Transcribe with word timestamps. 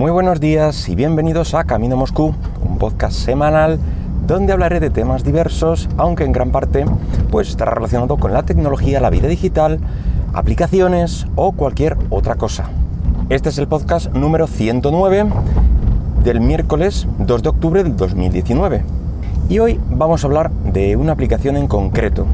Muy 0.00 0.10
buenos 0.10 0.40
días 0.40 0.88
y 0.88 0.94
bienvenidos 0.94 1.52
a 1.52 1.64
Camino 1.64 1.94
Moscú, 1.94 2.34
un 2.66 2.78
podcast 2.78 3.14
semanal 3.14 3.78
donde 4.26 4.54
hablaré 4.54 4.80
de 4.80 4.88
temas 4.88 5.24
diversos, 5.24 5.90
aunque 5.98 6.24
en 6.24 6.32
gran 6.32 6.52
parte 6.52 6.86
pues 7.30 7.50
estará 7.50 7.72
relacionado 7.72 8.16
con 8.16 8.32
la 8.32 8.42
tecnología, 8.42 8.98
la 9.00 9.10
vida 9.10 9.28
digital, 9.28 9.78
aplicaciones 10.32 11.26
o 11.36 11.52
cualquier 11.52 11.98
otra 12.08 12.36
cosa. 12.36 12.70
Este 13.28 13.50
es 13.50 13.58
el 13.58 13.68
podcast 13.68 14.10
número 14.14 14.46
109 14.46 15.26
del 16.24 16.40
miércoles 16.40 17.06
2 17.18 17.42
de 17.42 17.48
octubre 17.50 17.82
del 17.82 17.94
2019. 17.94 18.82
Y 19.50 19.58
hoy 19.58 19.78
vamos 19.90 20.24
a 20.24 20.28
hablar 20.28 20.50
de 20.50 20.96
una 20.96 21.12
aplicación 21.12 21.58
en 21.58 21.66
concreto, 21.66 22.24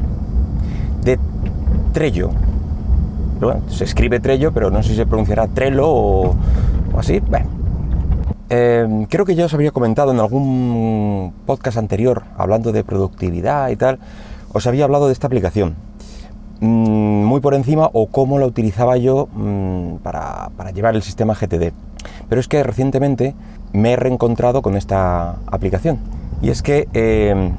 de 1.03 1.19
Trello. 1.91 2.29
Bueno, 3.41 3.59
se 3.67 3.83
escribe 3.83 4.21
Trello, 4.21 4.53
pero 4.53 4.71
no 4.71 4.81
sé 4.81 4.91
si 4.91 4.95
se 4.95 5.05
pronunciará 5.05 5.47
Trello 5.49 5.83
o, 5.85 6.35
así. 6.99 7.21
Em, 8.49 9.05
creo 9.05 9.25
que 9.25 9.35
ya 9.35 9.45
os 9.45 9.53
había 9.53 9.71
comentado 9.71 10.11
en 10.11 10.19
algún 10.19 11.33
podcast 11.45 11.77
anterior, 11.77 12.23
hablando 12.37 12.71
de 12.71 12.83
productividad 12.83 13.69
y 13.69 13.75
tal, 13.75 13.99
os 14.53 14.65
había 14.67 14.85
hablado 14.85 15.07
de 15.07 15.13
esta 15.13 15.27
aplicación. 15.27 15.75
Mm, 16.59 17.25
muy 17.25 17.39
por 17.39 17.53
encima 17.53 17.89
o 17.93 18.07
cómo 18.07 18.39
la 18.39 18.47
utilizaba 18.47 18.97
yo 18.97 19.27
mm, 19.33 19.97
para, 19.97 20.49
llevar 20.73 20.95
el 20.95 21.03
sistema 21.03 21.35
GTD. 21.35 21.71
Pero 22.29 22.41
es 22.41 22.47
que 22.47 22.63
recientemente 22.63 23.35
me 23.73 23.91
he 23.91 23.95
reencontrado 23.95 24.61
con 24.61 24.75
esta 24.75 25.35
aplicación. 25.47 25.99
Y 26.41 26.49
es 26.49 26.61
que 26.61 26.87
em, 26.93 27.53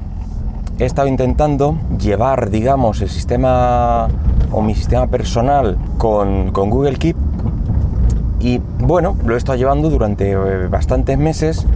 he 0.78 0.84
estado 0.84 1.08
intentando 1.08 1.76
llevar, 1.98 2.50
digamos, 2.50 3.00
el 3.02 3.08
sistema 3.08 4.08
o 4.52 4.62
mi 4.62 4.74
sistema 4.74 5.06
personal 5.06 5.76
con, 5.98 6.52
Google 6.52 6.96
Keep 6.96 7.16
y 8.40 8.60
bueno, 8.78 9.16
lo 9.24 9.34
he 9.34 9.38
estado 9.38 9.58
llevando 9.58 9.90
durante 9.90 10.30
eh, 10.30 10.66
bastantes 10.68 11.18
meses, 11.18 11.66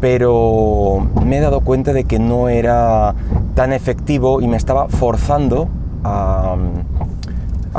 pero 0.00 1.06
me 1.24 1.38
he 1.38 1.40
dado 1.40 1.60
cuenta 1.60 1.92
de 1.92 2.04
que 2.04 2.18
no 2.18 2.48
era 2.48 3.14
tan 3.54 3.72
efectivo 3.72 4.40
y 4.40 4.48
me 4.48 4.56
estaba 4.56 4.88
forzando 4.88 5.68
a, 6.04 6.56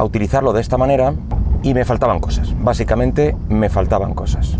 utilizarlo 0.03 0.53
de 0.53 0.61
esta 0.61 0.77
manera 0.77 1.13
y 1.61 1.73
me 1.73 1.85
faltaban 1.85 2.19
cosas. 2.19 2.53
Básicamente 2.61 3.35
me 3.49 3.69
faltaban 3.69 4.13
cosas. 4.13 4.57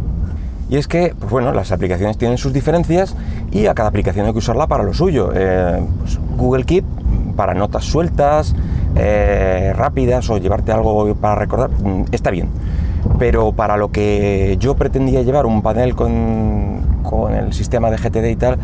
Y 0.70 0.78
es 0.78 0.88
que, 0.88 1.16
pues 1.20 1.32
bueno, 1.32 1.54
las 1.54 1.72
aplicaciones 1.72 2.18
tienen 2.18 2.38
sus 2.38 2.54
diferencias 2.54 3.16
y 3.52 3.68
a 3.68 3.74
cada 3.74 3.90
aplicación 3.90 4.26
hay 4.26 4.32
que 4.32 4.40
usarla 4.40 4.68
para 4.68 4.84
lo 4.84 4.94
suyo. 4.94 5.32
Eh, 5.34 5.84
pues 6.00 6.20
Google 6.38 6.66
Keep 6.66 6.86
para 7.36 7.54
notas 7.54 7.86
sueltas, 7.86 8.56
eh, 8.96 9.74
rápidas 9.76 10.30
o 10.30 10.38
llevarte 10.38 10.72
algo 10.72 11.16
para 11.16 11.36
recordar, 11.36 11.72
mm, 11.72 12.06
está 12.12 12.30
bien. 12.30 12.50
Pero 13.20 13.52
para 13.52 13.78
lo 13.78 13.92
que 13.92 14.58
yo 14.60 14.76
pretendía 14.76 15.22
llevar 15.22 15.46
un 15.46 15.62
panel 15.62 15.96
con, 15.96 16.82
con 17.04 17.34
el 17.34 17.54
sistema 17.54 17.92
de 17.92 17.98
GTD 17.98 18.26
y 18.30 18.36
tal, 18.36 18.58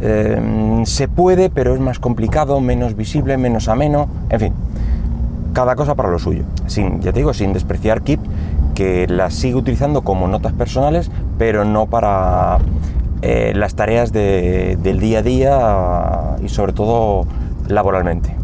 eh, 0.00 0.82
se 0.84 1.08
puede, 1.08 1.50
pero 1.50 1.74
es 1.74 1.80
más 1.80 1.98
complicado, 1.98 2.60
menos 2.60 2.96
visible, 2.96 3.36
menos 3.36 3.68
ameno, 3.68 4.08
en 4.28 4.40
fin, 4.40 4.52
cada 5.52 5.74
cosa 5.76 5.94
para 5.94 6.10
lo 6.10 6.18
suyo. 6.18 6.44
Sin, 6.66 7.00
ya 7.00 7.12
te 7.12 7.20
digo, 7.20 7.32
sin 7.32 7.52
despreciar 7.52 8.02
Keep, 8.02 8.20
que 8.74 9.06
las 9.08 9.34
sigo 9.34 9.58
utilizando 9.58 10.02
como 10.02 10.28
notas 10.28 10.52
personales, 10.52 11.10
pero 11.38 11.64
no 11.64 11.86
para 11.86 12.58
eh, 13.22 13.52
las 13.56 13.74
tareas 13.74 14.12
del 14.12 15.00
día 15.00 15.20
a 15.20 15.22
día 15.22 16.36
y 16.44 16.48
sobre 16.50 16.74
todo 16.74 17.26
laboralmente. 17.68 18.36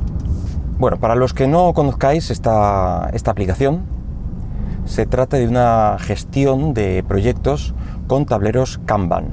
Bueno, 0.78 0.96
para 0.96 1.14
los 1.14 1.34
que 1.34 1.46
no 1.46 1.74
conozcáis 1.74 2.30
esta, 2.30 3.10
esta 3.12 3.30
aplicación, 3.30 3.82
se 4.84 5.06
trata 5.06 5.36
de 5.36 5.48
una 5.48 5.97
gestión 5.98 6.75
de 6.75 7.05
proyectos 7.06 7.75
con 8.06 8.27
tableros 8.27 8.80
Kanban. 8.84 9.28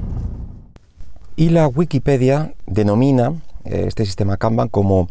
Y 1.36 1.50
la 1.50 1.68
Wikipedia 1.68 2.54
denomina 2.66 3.34
eh, 3.64 3.84
este 3.86 4.04
sistema 4.04 4.36
Kanban 4.36 4.68
como 4.68 5.08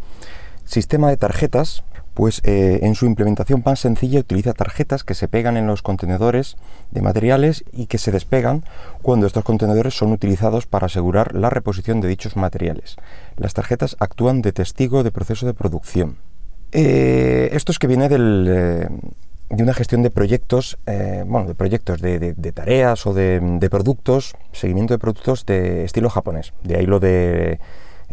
sistema 0.65 1.09
de 1.09 1.17
tarjetas 1.17 1.83
pues 2.19 2.41
eh, 2.43 2.79
en 2.81 2.95
su 2.95 3.05
implementación 3.05 3.63
más 3.65 3.79
sencilla 3.79 4.19
utiliza 4.19 4.51
tarjetas 4.51 5.05
que 5.05 5.13
se 5.13 5.29
pegan 5.29 5.55
en 5.55 5.67
los 5.67 5.81
contenedores 5.81 6.57
de 6.91 7.01
materiales 7.01 7.63
y 7.71 7.85
que 7.85 7.97
se 7.97 8.11
despegan 8.11 8.65
cuando 9.01 9.25
estos 9.25 9.45
contenedores 9.45 9.97
son 9.97 10.11
utilizados 10.11 10.65
para 10.65 10.87
asegurar 10.87 11.33
la 11.33 11.49
reposición 11.49 12.01
de 12.01 12.09
dichos 12.09 12.35
materiales. 12.35 12.97
Las 13.37 13.53
tarjetas 13.53 13.95
actúan 14.01 14.41
de 14.41 14.51
testigo 14.51 15.03
de 15.03 15.11
proceso 15.11 15.45
de 15.45 15.53
producción. 15.53 16.17
Eh, 16.73 17.51
esto 17.53 17.71
es 17.71 17.79
que 17.79 17.87
viene 17.87 18.09
eh, 18.11 18.89
de 19.49 19.63
una 19.63 19.73
gestión 19.73 20.03
de 20.03 20.11
proyectos, 20.11 20.77
bueno, 21.25 21.47
de 21.47 21.55
proyectos 21.55 22.01
de, 22.01 22.51
tareas 22.53 23.05
o 23.07 23.13
de, 23.13 23.67
productos, 23.69 24.35
seguimiento 24.51 24.93
de 24.93 24.99
productos 24.99 25.45
de 25.45 25.85
estilo 25.85 26.09
japonés. 26.09 26.53
De 26.63 26.77
ahí 26.77 26.85
lo 26.85 26.99
de 26.99 27.59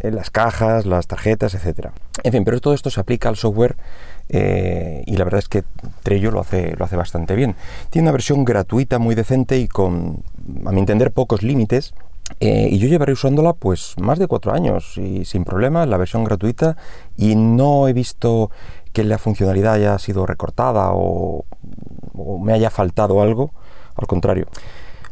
las 0.02 0.30
cajas, 0.30 0.86
las 0.86 1.06
tarjetas, 1.06 1.54
etcétera. 1.54 1.92
En 2.22 2.32
fin, 2.32 2.44
pero 2.44 2.60
todo 2.60 2.74
esto 2.74 2.90
se 2.90 3.00
aplica 3.00 3.28
al 3.28 3.36
software 3.36 3.76
eh, 4.28 5.02
y 5.06 5.16
la 5.16 5.24
verdad 5.24 5.38
es 5.38 5.48
que 5.48 5.64
Trello 6.02 6.30
lo 6.30 6.40
hace, 6.40 6.74
lo 6.76 6.84
hace 6.84 6.96
bastante 6.96 7.34
bien. 7.34 7.54
Tiene 7.90 8.06
una 8.06 8.12
versión 8.12 8.44
gratuita 8.44 8.98
muy 8.98 9.14
decente 9.14 9.58
y 9.58 9.68
con, 9.68 10.22
a 10.64 10.72
mi 10.72 10.80
entender, 10.80 11.12
pocos 11.12 11.42
límites. 11.42 11.94
Eh, 12.40 12.68
y 12.72 12.78
yo 12.78 12.88
llevaré 12.88 13.12
usándola 13.12 13.52
pues 13.52 13.94
más 14.00 14.18
de 14.18 14.26
cuatro 14.26 14.52
años 14.52 14.98
y 14.98 15.24
sin 15.24 15.44
problema, 15.44 15.86
la 15.86 15.96
versión 15.96 16.24
gratuita 16.24 16.76
y 17.16 17.36
no 17.36 17.86
he 17.86 17.92
visto 17.92 18.50
que 18.96 19.04
la 19.04 19.18
funcionalidad 19.18 19.74
haya 19.74 19.98
sido 19.98 20.24
recortada 20.24 20.92
o 20.94 21.44
me 22.40 22.54
haya 22.54 22.70
faltado 22.70 23.20
algo, 23.20 23.52
al 23.94 24.06
contrario. 24.06 24.46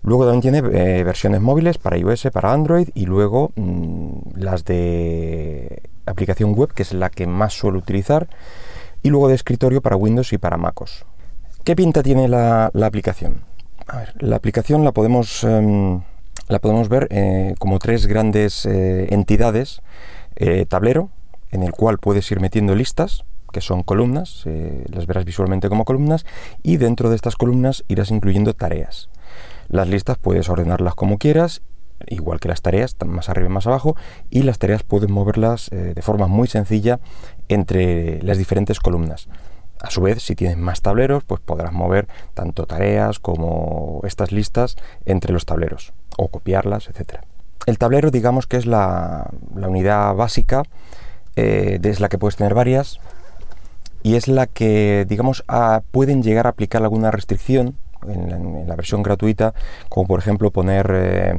Luego 0.00 0.24
también 0.24 0.40
tiene 0.40 0.58
eh, 0.72 1.04
versiones 1.04 1.42
móviles 1.42 1.76
para 1.76 1.98
iOS, 1.98 2.28
para 2.32 2.50
Android 2.50 2.88
y 2.94 3.04
luego 3.04 3.52
mm, 3.56 4.36
las 4.36 4.64
de 4.64 5.82
aplicación 6.06 6.54
web, 6.54 6.72
que 6.72 6.82
es 6.82 6.94
la 6.94 7.10
que 7.10 7.26
más 7.26 7.52
suelo 7.52 7.78
utilizar, 7.78 8.26
y 9.02 9.10
luego 9.10 9.28
de 9.28 9.34
escritorio 9.34 9.82
para 9.82 9.96
Windows 9.96 10.32
y 10.32 10.38
para 10.38 10.56
MacOS. 10.56 11.04
¿Qué 11.62 11.76
pinta 11.76 12.02
tiene 12.02 12.26
la, 12.26 12.70
aplicación? 12.82 13.42
la 14.18 14.36
aplicación 14.36 14.82
la 14.82 14.92
podemos, 14.92 15.44
em, 15.44 16.00
la 16.48 16.58
podemos 16.58 16.88
ver 16.88 17.06
eh, 17.10 17.54
como 17.58 17.78
tres 17.80 18.06
grandes 18.06 18.64
eh, 18.64 19.08
entidades. 19.10 19.82
tablero, 20.70 21.10
en 21.50 21.62
el 21.62 21.72
cual 21.72 21.98
puedes 21.98 22.30
ir 22.32 22.40
metiendo 22.40 22.74
listas, 22.74 23.24
que 23.54 23.60
son 23.62 23.84
columnas, 23.84 24.44
las 24.90 25.06
verás 25.06 25.24
visualmente 25.24 25.68
como 25.70 25.86
columnas, 25.86 26.26
y 26.62 26.76
dentro 26.76 27.08
de 27.08 27.16
estas 27.16 27.36
columnas 27.36 27.84
irás 27.88 28.10
incluyendo 28.10 28.52
tareas. 28.52 29.08
Las 29.68 29.88
listas 29.88 30.18
puedes 30.18 30.48
ordenarlas 30.48 30.94
como 30.96 31.18
quieras, 31.18 31.62
igual 32.08 32.40
que 32.40 32.48
las 32.48 32.62
tareas, 32.62 32.96
más 33.06 33.28
arriba 33.28 33.48
y 33.48 33.52
más 33.52 33.66
abajo, 33.66 33.96
y 34.28 34.42
las 34.42 34.58
tareas 34.58 34.82
puedes 34.82 35.08
moverlas 35.08 35.70
eh, 35.72 35.92
de 35.94 36.02
forma 36.02 36.26
muy 36.26 36.48
sencilla 36.48 36.98
entre 37.48 38.20
las 38.22 38.38
diferentes 38.38 38.80
columnas. 38.80 39.28
A 39.80 39.90
su 39.90 40.00
vez, 40.00 40.22
si 40.22 40.34
tienes 40.34 40.56
más 40.56 40.82
tableros, 40.82 41.24
pues 41.24 41.40
podrás 41.40 41.72
mover 41.72 42.08
tanto 42.32 42.66
tareas 42.66 43.18
como 43.18 44.00
estas 44.04 44.32
listas 44.32 44.76
entre 45.04 45.32
los 45.32 45.46
tableros, 45.46 45.92
o 46.16 46.28
copiarlas, 46.28 46.88
etc. 46.88 47.20
El 47.66 47.78
tablero, 47.78 48.10
digamos 48.10 48.46
que 48.46 48.56
es 48.56 48.66
la, 48.66 49.30
unidad 49.54 50.14
básica, 50.14 50.62
eh, 51.36 51.78
es 51.82 52.00
la 52.00 52.08
que 52.08 52.18
puedes 52.18 52.36
tener 52.36 52.54
varias, 52.54 53.00
y 54.04 54.16
es 54.16 54.28
la 54.28 54.46
que, 54.46 55.06
digamos, 55.08 55.42
pueden 55.90 56.22
llegar 56.22 56.46
a 56.46 56.50
aplicar 56.50 56.82
alguna 56.82 57.10
restricción 57.10 57.76
en, 58.06 58.68
la 58.68 58.76
versión 58.76 59.02
gratuita, 59.02 59.54
como 59.88 60.06
por 60.06 60.20
ejemplo 60.20 60.50
poner, 60.50 60.90
eh, 60.94 61.38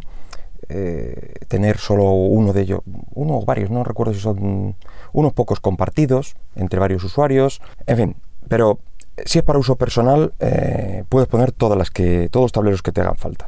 eh, 0.70 1.34
tener 1.48 1.78
solo 1.78 2.06
uno 2.10 2.54
de 2.54 2.62
ellos, 2.62 2.80
uno 3.14 3.38
o 3.38 3.46
varios, 3.46 3.70
no 3.70 3.84
recuerdo 3.84 4.16
si 4.16 4.20
son 4.20 4.76
unos 5.14 5.34
pocos 5.34 5.60
compartidos 5.60 6.36
entre 6.56 6.80
varios 6.80 7.04
usuarios, 7.04 7.62
en 7.86 7.98
fin, 7.98 8.16
pero 8.50 8.80
si 9.24 9.38
es 9.38 9.44
para 9.44 9.60
uso 9.60 9.76
personal, 9.76 10.34
eh, 10.40 11.04
puedes 11.08 11.30
poner 11.30 11.52
todas 11.52 11.78
las 11.78 11.92
que, 11.92 12.30
todos 12.32 12.46
los 12.46 12.52
tableros 12.52 12.82
que 12.82 12.92
te 12.92 13.02
hagan 13.02 13.16
falta. 13.16 13.48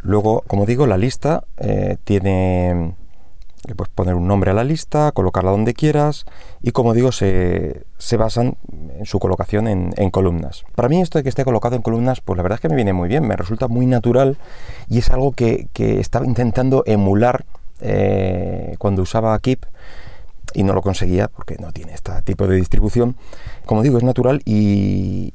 Luego, 0.00 0.44
como 0.46 0.64
digo, 0.64 0.86
la 0.86 0.96
lista 0.96 1.42
tiene 2.04 2.94
le 3.66 3.74
puedes 3.74 3.92
poner 3.92 4.14
un 4.14 4.28
nombre 4.28 4.50
a 4.50 4.54
la 4.54 4.64
lista, 4.64 5.12
colocarla 5.12 5.50
donde 5.50 5.74
quieras 5.74 6.26
y 6.62 6.72
como 6.72 6.92
digo 6.94 7.12
se, 7.12 7.84
basan 8.18 8.56
en 8.98 9.06
su 9.06 9.18
colocación 9.18 9.66
en, 9.68 10.10
columnas. 10.10 10.64
Para 10.74 10.88
mí 10.88 11.00
esto 11.00 11.18
de 11.18 11.22
que 11.22 11.28
esté 11.28 11.44
colocado 11.44 11.76
en 11.76 11.82
columnas 11.82 12.20
pues 12.20 12.36
la 12.36 12.42
verdad 12.42 12.56
es 12.56 12.60
que 12.60 12.68
me 12.68 12.76
viene 12.76 12.92
muy 12.92 13.08
bien, 13.08 13.26
me 13.26 13.36
resulta 13.36 13.68
muy 13.68 13.86
natural 13.86 14.36
y 14.88 14.98
es 14.98 15.10
algo 15.10 15.32
que, 15.32 15.68
estaba 15.74 16.26
intentando 16.26 16.82
emular 16.86 17.44
eh, 17.80 18.76
cuando 18.78 19.02
usaba 19.02 19.38
Keep 19.38 19.66
y 20.54 20.62
no 20.62 20.72
lo 20.72 20.82
conseguía 20.82 21.28
porque 21.28 21.56
no 21.58 21.72
tiene 21.72 21.94
este 21.94 22.12
tipo 22.22 22.46
de 22.46 22.56
distribución. 22.56 23.16
Como 23.66 23.82
digo, 23.82 23.98
es 23.98 24.04
natural 24.04 24.40
y, 24.44 25.32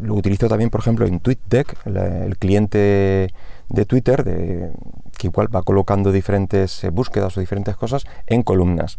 lo 0.00 0.14
utilizo 0.14 0.48
también, 0.48 0.70
por 0.70 0.80
ejemplo, 0.80 1.06
en 1.06 1.20
TweetDeck, 1.20 1.86
el 1.86 2.38
cliente 2.38 3.32
de 3.70 3.86
Twitter, 3.86 4.24
de, 4.24 4.70
que 5.16 5.28
igual 5.28 5.54
va 5.54 5.62
colocando 5.62 6.12
diferentes 6.12 6.82
eh, 6.84 6.90
búsquedas 6.90 7.36
o 7.36 7.40
diferentes 7.40 7.76
cosas 7.76 8.04
en 8.26 8.42
columnas. 8.42 8.98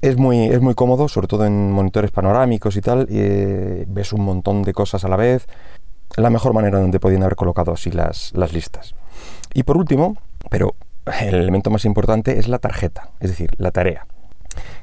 Es 0.00 0.16
muy, 0.16 0.46
es 0.46 0.60
muy 0.60 0.74
cómodo, 0.74 1.08
sobre 1.08 1.26
todo 1.26 1.44
en 1.44 1.72
monitores 1.72 2.10
panorámicos 2.10 2.76
y 2.76 2.80
tal, 2.80 3.06
eh, 3.10 3.84
ves 3.88 4.12
un 4.12 4.24
montón 4.24 4.62
de 4.62 4.72
cosas 4.72 5.04
a 5.04 5.08
la 5.08 5.16
vez. 5.16 5.46
la 6.16 6.30
mejor 6.30 6.54
manera 6.54 6.80
donde 6.80 7.00
podían 7.00 7.22
haber 7.22 7.36
colocado 7.36 7.72
así 7.72 7.90
las, 7.90 8.32
las 8.34 8.52
listas. 8.52 8.94
Y 9.52 9.64
por 9.64 9.76
último, 9.76 10.16
pero 10.48 10.74
el 11.20 11.34
elemento 11.34 11.70
más 11.70 11.84
importante 11.84 12.38
es 12.38 12.48
la 12.48 12.58
tarjeta, 12.58 13.10
es 13.20 13.30
decir, 13.30 13.50
la 13.58 13.72
tarea. 13.72 14.06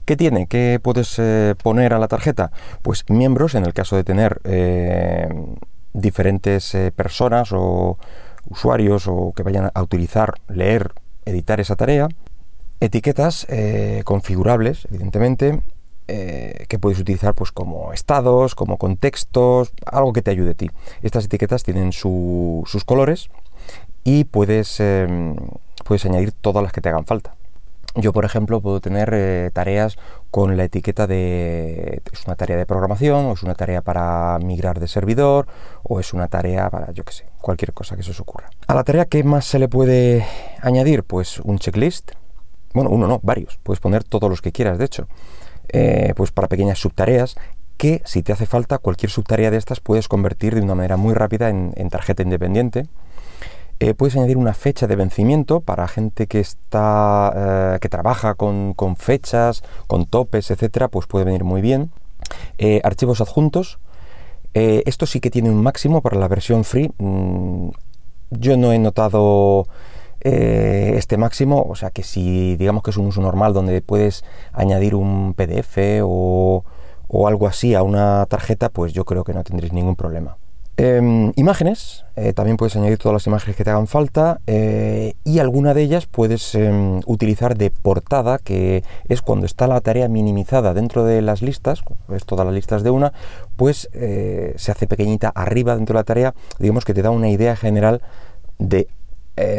¿Qué 0.05 0.15
tiene? 0.15 0.47
¿Qué 0.47 0.79
puedes 0.81 1.17
eh, 1.17 1.55
poner 1.61 1.93
a 1.93 1.99
la 1.99 2.07
tarjeta? 2.07 2.51
Pues 2.81 3.05
miembros, 3.09 3.55
en 3.55 3.65
el 3.65 3.73
caso 3.73 3.95
de 3.95 4.03
tener 4.03 4.41
diferentes 5.93 6.77
personas 6.95 7.49
o 7.53 7.97
usuarios 8.49 9.07
o 9.07 9.33
que 9.35 9.43
vayan 9.43 9.71
a 9.73 9.81
utilizar, 9.81 10.35
leer, 10.47 10.93
editar 11.25 11.59
esa 11.59 11.75
tarea. 11.75 12.07
Etiquetas 12.79 13.47
configurables, 14.03 14.87
evidentemente, 14.89 15.61
que 16.07 16.79
puedes 16.79 16.99
utilizar 16.99 17.33
pues 17.33 17.51
como 17.51 17.93
estados, 17.93 18.53
como 18.53 18.77
contextos, 18.77 19.71
algo 19.85 20.13
que 20.13 20.21
te 20.21 20.31
ayude 20.31 20.51
a 20.51 20.53
ti. 20.55 20.69
Estas 21.01 21.25
etiquetas 21.25 21.63
tienen 21.63 21.93
sus 21.93 22.83
colores 22.85 23.29
y 24.03 24.25
puedes, 24.25 24.81
puedes 25.83 26.05
añadir 26.05 26.31
todas 26.33 26.63
las 26.63 26.73
que 26.73 26.81
te 26.81 26.89
hagan 26.89 27.05
falta. 27.05 27.35
Yo, 27.97 28.11
por 28.11 28.25
ejemplo, 28.25 28.59
puedo 28.59 28.81
tener 28.81 29.09
eh, 29.13 29.51
tareas 29.53 29.97
con 30.29 30.57
la 30.57 30.65
etiqueta 30.65 31.07
de 31.07 32.01
es 32.11 32.25
una 32.25 32.35
tarea 32.35 32.57
de 32.57 32.65
programación, 32.65 33.25
o 33.25 33.33
es 33.33 33.43
una 33.43 33.55
tarea 33.55 33.81
para 33.81 34.37
migrar 34.39 34.81
de 34.81 34.89
servidor, 34.89 35.47
o 35.81 36.01
es 36.01 36.13
una 36.13 36.27
tarea 36.27 36.69
para, 36.69 36.91
yo 36.91 37.05
qué 37.05 37.13
sé, 37.13 37.25
cualquier 37.45 37.73
cosa 37.73 37.95
que 37.95 38.01
se 38.01 38.09
os 38.09 38.19
ocurra. 38.19 38.49
A 38.65 38.73
la 38.73 38.83
tarea, 38.83 39.05
¿qué 39.05 39.23
más 39.23 39.45
se 39.45 39.59
le 39.59 39.67
puede 39.67 40.25
añadir? 40.61 41.03
Pues 41.03 41.39
un 41.39 41.59
checklist. 41.59 42.13
Bueno, 42.73 42.89
uno 42.89 43.07
no, 43.07 43.19
varios. 43.21 43.59
Puedes 43.61 43.79
poner 43.79 44.03
todos 44.03 44.31
los 44.31 44.41
que 44.41 44.51
quieras, 44.51 44.79
de 44.79 44.85
hecho. 44.85 45.07
Eh, 45.69 46.13
pues 46.15 46.31
para 46.31 46.47
pequeñas 46.47 46.79
subtareas 46.79 47.35
que 47.77 48.01
si 48.05 48.23
te 48.23 48.33
hace 48.33 48.45
falta 48.45 48.77
cualquier 48.79 49.11
subtarea 49.11 49.51
de 49.51 49.57
estas 49.57 49.79
puedes 49.79 50.07
convertir 50.07 50.53
de 50.55 50.61
una 50.61 50.75
manera 50.75 50.95
muy 50.95 51.13
rápida 51.13 51.49
en 51.49 51.89
tarjeta 51.89 52.21
independiente 52.21 52.85
eh, 53.79 53.93
puedes 53.93 54.15
añadir 54.15 54.37
una 54.37 54.53
fecha 54.53 54.87
de 54.87 54.95
vencimiento 54.95 55.59
para 55.59 55.87
gente 55.87 56.27
que 56.27 56.39
está 56.39 57.33
eh, 57.75 57.79
que 57.81 57.89
trabaja 57.89 58.35
con, 58.35 58.73
fechas, 58.95 59.63
con 59.87 60.05
topes, 60.05 60.49
etcétera, 60.49 60.87
pues 60.87 61.07
puede 61.07 61.25
venir 61.25 61.43
muy 61.43 61.61
bien. 61.61 61.91
Archivos 62.83 63.19
adjuntos. 63.19 63.79
Esto 64.55 65.05
sí 65.05 65.19
que 65.19 65.29
tiene 65.29 65.49
un 65.49 65.61
máximo 65.61 66.01
para 66.01 66.17
la 66.17 66.27
versión 66.27 66.63
free. 66.63 66.91
Mm, 66.97 67.69
yo 68.31 68.57
no 68.57 68.71
he 68.71 68.79
notado 68.79 69.67
este 70.21 71.17
máximo, 71.17 71.61
o 71.69 71.75
sea 71.75 71.91
que 71.91 72.01
si 72.01 72.55
digamos 72.55 72.81
que 72.81 72.89
es 72.89 72.97
un 72.97 73.05
uso 73.05 73.21
normal 73.21 73.53
donde 73.53 73.79
puedes 73.81 74.23
añadir 74.53 74.95
un 74.95 75.35
PDF 75.35 76.01
o, 76.03 76.63
o 77.07 77.27
algo 77.27 77.47
así 77.47 77.75
a 77.75 77.83
una 77.83 78.25
tarjeta, 78.25 78.69
pues 78.69 78.91
yo 78.93 79.05
creo 79.05 79.23
que 79.23 79.35
no 79.35 79.43
tendréis 79.43 79.71
ningún 79.71 79.95
problema. 79.95 80.37
Em, 80.77 81.31
imágenes, 81.37 82.03
eh, 82.17 82.33
también 82.33 82.57
puedes 82.57 82.75
añadir 82.75 82.97
todas 82.97 83.13
las 83.13 83.27
imágenes 83.27 83.55
que 83.55 83.63
te 83.63 83.69
hagan 83.69 83.87
falta 83.87 84.41
eh, 84.45 85.13
y 85.23 85.39
alguna 85.39 85.73
de 85.73 85.83
ellas 85.83 86.05
puedes 86.05 86.53
em, 86.53 86.99
utilizar 87.05 87.57
de 87.57 87.69
portada, 87.71 88.39
que 88.39 88.83
es 89.07 89.21
cuando 89.21 89.45
está 89.45 89.67
la 89.67 89.79
tarea 89.79 90.09
minimizada 90.09 90.73
dentro 90.73 91.05
de 91.05 91.21
las 91.21 91.41
listas, 91.41 91.81
es 92.13 92.25
todas 92.25 92.45
las 92.45 92.53
listas 92.53 92.83
de 92.83 92.89
una, 92.89 93.13
pues 93.55 93.89
eh, 93.93 94.53
se 94.57 94.71
hace 94.73 94.85
pequeñita 94.85 95.29
arriba 95.29 95.77
dentro 95.77 95.93
de 95.93 95.99
la 95.99 96.03
tarea, 96.03 96.33
digamos 96.59 96.83
que 96.83 96.93
te 96.93 97.01
da 97.01 97.09
una 97.09 97.29
idea 97.29 97.55
general 97.55 98.01
de 98.59 98.89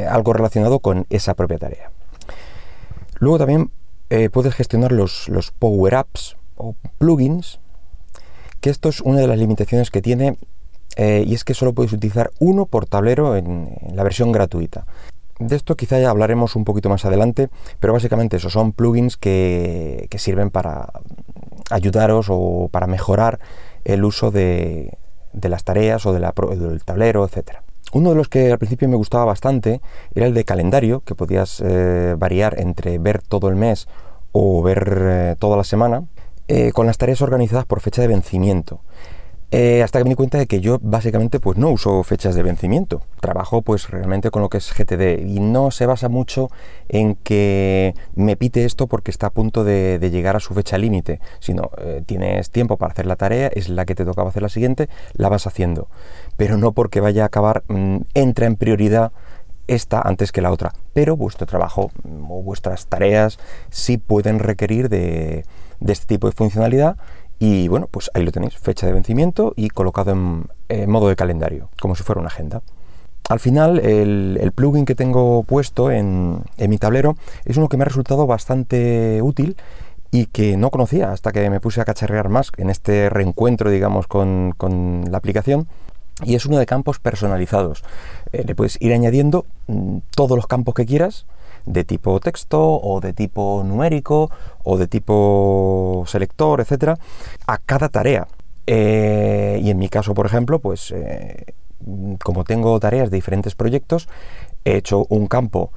algo 0.09 0.33
relacionado 0.33 0.79
con 0.79 1.07
esa 1.11 1.35
propia 1.35 1.59
tarea. 1.59 1.91
Luego 3.19 3.37
también 3.39 3.71
puedes 4.33 4.55
gestionar 4.55 4.91
los, 4.91 5.29
los 5.29 5.51
power-ups 5.51 6.39
o 6.57 6.75
plugins, 6.97 7.61
que 8.63 8.71
esto 8.71 8.89
es 8.89 9.03
una 9.03 9.21
de 9.21 9.27
las 9.27 9.39
limitaciones 9.39 9.91
que 9.91 10.01
tiene 10.01 10.39
eh, 10.97 11.25
y 11.27 11.35
es 11.35 11.45
que 11.45 11.53
solo 11.55 11.75
puedes 11.75 11.93
utilizar 11.93 12.31
uno 12.39 12.65
por 12.65 12.87
tablero 12.87 13.37
en, 13.37 13.69
la 13.93 14.03
versión 14.03 14.33
gratuita. 14.33 14.87
De 15.39 15.55
esto 15.55 15.77
quizá 15.77 16.01
ya 16.01 16.09
hablaremos 16.09 16.57
un 16.57 16.65
poquito 16.65 16.89
más 16.89 17.05
adelante, 17.05 17.51
pero 17.79 17.93
básicamente 17.93 18.39
eso 18.39 18.49
son 18.49 18.73
plugins 18.73 19.19
que, 19.19 20.09
sirven 20.17 20.49
para 20.49 20.89
ayudaros 21.71 22.29
o 22.31 22.71
para 22.73 22.87
mejorar 22.87 23.39
el 23.85 24.05
uso 24.05 24.31
de, 24.31 24.97
las 25.35 25.65
tareas 25.65 26.07
o 26.07 26.15
del 26.15 26.83
tablero, 26.83 27.27
etc. 27.27 27.59
Uno 27.93 28.11
de 28.11 28.17
los 28.17 28.29
que 28.29 28.51
al 28.51 28.59
principio 28.59 28.89
me 28.89 28.97
gustaba 28.97 29.27
bastante 29.27 29.83
era 30.15 30.27
el 30.27 30.33
de 30.33 30.45
calendario, 30.45 31.01
que 31.01 31.15
podías 31.15 31.63
eh, 31.63 32.15
variar 32.17 32.59
entre 32.59 32.99
ver 32.99 33.21
todo 33.21 33.51
el 33.51 33.57
mes 33.57 33.89
o 34.33 34.63
ver 34.63 34.99
eh, 35.03 35.37
toda 35.39 35.59
la 35.59 35.65
semana, 35.65 36.05
con 36.75 36.87
las 36.87 36.97
tareas 36.97 37.23
organizadas 37.23 37.65
por 37.65 37.81
fecha 37.81 38.01
de 38.01 38.07
vencimiento. 38.07 38.81
Eh, 39.53 39.85
hasta 39.85 40.01
que 40.01 40.05
me 40.05 40.11
di 40.11 40.17
cuenta 40.17 40.39
de 40.39 40.49
que 40.49 40.61
yo 40.61 40.81
básicamente 40.83 41.39
pues 41.39 41.57
no 41.57 41.71
uso 41.71 42.03
fechas 42.03 42.35
de 42.35 42.43
vencimiento. 42.43 43.03
Trabajo 43.21 43.63
pues 43.63 43.89
realmente 43.91 44.31
con 44.31 44.43
lo 44.43 44.49
que 44.49 44.59
es 44.59 44.73
GTD 44.75 45.25
y 45.25 45.39
no 45.39 45.71
se 45.71 45.87
basa 45.87 46.09
mucho 46.09 46.51
en 46.89 47.15
que 47.15 47.95
me 48.17 48.37
pite 48.37 48.65
esto 48.65 48.89
porque 48.89 49.13
está 49.13 49.29
a 49.29 49.31
punto 49.31 49.63
de, 49.63 50.01
llegar 50.11 50.35
a 50.35 50.41
su 50.41 50.53
fecha 50.53 50.79
límite, 50.79 51.21
sino 51.39 51.71
eh, 51.79 52.03
tienes 52.05 52.51
tiempo 52.51 52.77
para 52.77 52.93
hacer 52.93 53.07
la 53.07 53.17
tarea, 53.17 53.47
es 53.49 53.69
la 53.69 53.85
que 53.85 53.95
te 53.95 54.05
tocaba 54.05 54.31
hacer 54.31 54.43
la 54.43 54.49
siguiente, 54.49 54.89
la 55.13 55.29
vas 55.29 55.47
haciendo. 55.47 55.89
Pero 56.37 56.57
no 56.57 56.73
porque 56.73 57.01
vaya 57.01 57.23
a 57.23 57.27
acabar, 57.27 57.63
mm, 57.69 57.99
entra 58.15 58.47
en 58.47 58.57
prioridad 58.57 59.13
esta 59.69 60.01
antes 60.01 60.33
que 60.33 60.43
la 60.43 60.51
otra. 60.51 60.73
Pero 60.93 61.17
vuestro 61.17 61.47
trabajo 61.47 61.93
mm, 62.03 62.31
o 62.33 62.43
vuestras 62.43 62.87
tareas 62.87 63.39
sí 63.71 63.97
pueden 63.97 64.41
requerir 64.41 64.89
de, 64.89 65.45
de 65.79 65.93
este 65.93 66.07
tipo 66.07 66.27
de 66.27 66.33
funcionalidad 66.33 66.97
y 67.39 67.69
bueno, 67.69 67.89
pues 67.91 68.11
ahí 68.15 68.25
lo 68.25 68.33
tenéis, 68.33 68.57
fecha 68.57 68.87
de 68.87 68.93
vencimiento 68.93 69.53
y 69.57 69.69
colocado 69.69 70.13
en, 70.13 70.91
modo 70.91 71.09
de 71.09 71.17
calendario, 71.17 71.69
como 71.81 71.95
si 71.95 72.03
fuera 72.03 72.21
una 72.21 72.29
agenda. 72.29 72.63
Al 73.29 73.41
final, 73.41 73.81
el, 73.81 74.53
plugin 74.55 74.85
que 74.85 74.95
tengo 74.95 75.43
puesto 75.43 75.91
en, 75.91 76.43
mi 76.57 76.79
tablero 76.79 77.17
es 77.45 77.57
uno 77.57 77.69
que 77.69 77.77
me 77.77 77.83
ha 77.83 77.87
resultado 77.87 78.27
bastante 78.27 79.21
útil 79.23 79.57
y 80.13 80.27
que 80.27 80.57
no 80.57 80.71
conocía 80.71 81.13
hasta 81.13 81.33
que 81.33 81.51
me 81.51 81.61
puse 81.61 81.81
a 81.81 81.85
cacharrear 81.85 82.29
más 82.29 82.53
en 82.57 82.71
este 82.71 83.11
reencuentro, 83.11 83.71
digamos, 83.71 84.07
con, 84.07 84.55
la 85.11 85.19
aplicación. 85.19 85.67
Y 86.25 86.35
es 86.35 86.47
uno 86.47 86.57
de 86.57 86.65
campos 86.65 86.99
personalizados. 86.99 87.85
Eh, 88.33 88.45
le 88.47 88.55
puedes 88.55 88.81
ir 88.81 88.95
añadiendo 88.95 89.45
mm, 89.67 89.99
todos 90.15 90.35
los 90.35 90.47
campos 90.47 90.75
que 90.75 90.87
quieras 90.87 91.27
de 91.67 91.85
tipo 91.85 92.19
texto 92.21 92.59
o 92.61 93.01
de 93.01 93.13
tipo 93.13 93.63
numérico 93.65 94.31
o 94.65 94.79
de 94.79 94.87
tipo 94.87 96.05
selector, 96.07 96.61
etcétera, 96.61 96.97
a 97.47 97.59
cada 97.59 97.89
tarea. 97.89 98.27
Eh, 98.67 99.61
y 99.63 99.71
en 99.71 99.79
mi 99.79 99.89
caso, 99.89 100.15
por 100.15 100.27
ejemplo, 100.27 100.59
pues 100.61 100.93
eh, 100.93 101.55
como 102.23 102.45
tengo 102.45 102.79
tareas 102.81 103.11
de 103.11 103.17
diferentes 103.17 103.55
proyectos, 103.55 104.09
he 104.65 104.77
hecho 104.77 105.07
un 105.09 105.27
campo 105.27 105.73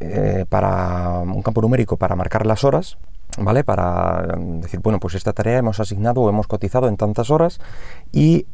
eh, 0.00 0.44
para 0.48 1.20
un 1.20 1.42
campo 1.42 1.62
numérico 1.62 1.96
para 1.96 2.16
marcar 2.16 2.44
las 2.44 2.64
horas, 2.64 2.98
¿vale? 3.38 3.64
Para 3.64 4.36
decir, 4.60 4.80
bueno, 4.80 5.00
pues 5.00 5.14
esta 5.14 5.32
tarea 5.32 5.58
hemos 5.58 5.80
asignado 5.80 6.20
o 6.22 6.28
hemos 6.28 6.46
cotizado 6.46 6.88
en 6.88 6.96
tantas 6.96 7.30
horas 7.30 7.60
y 8.12 8.44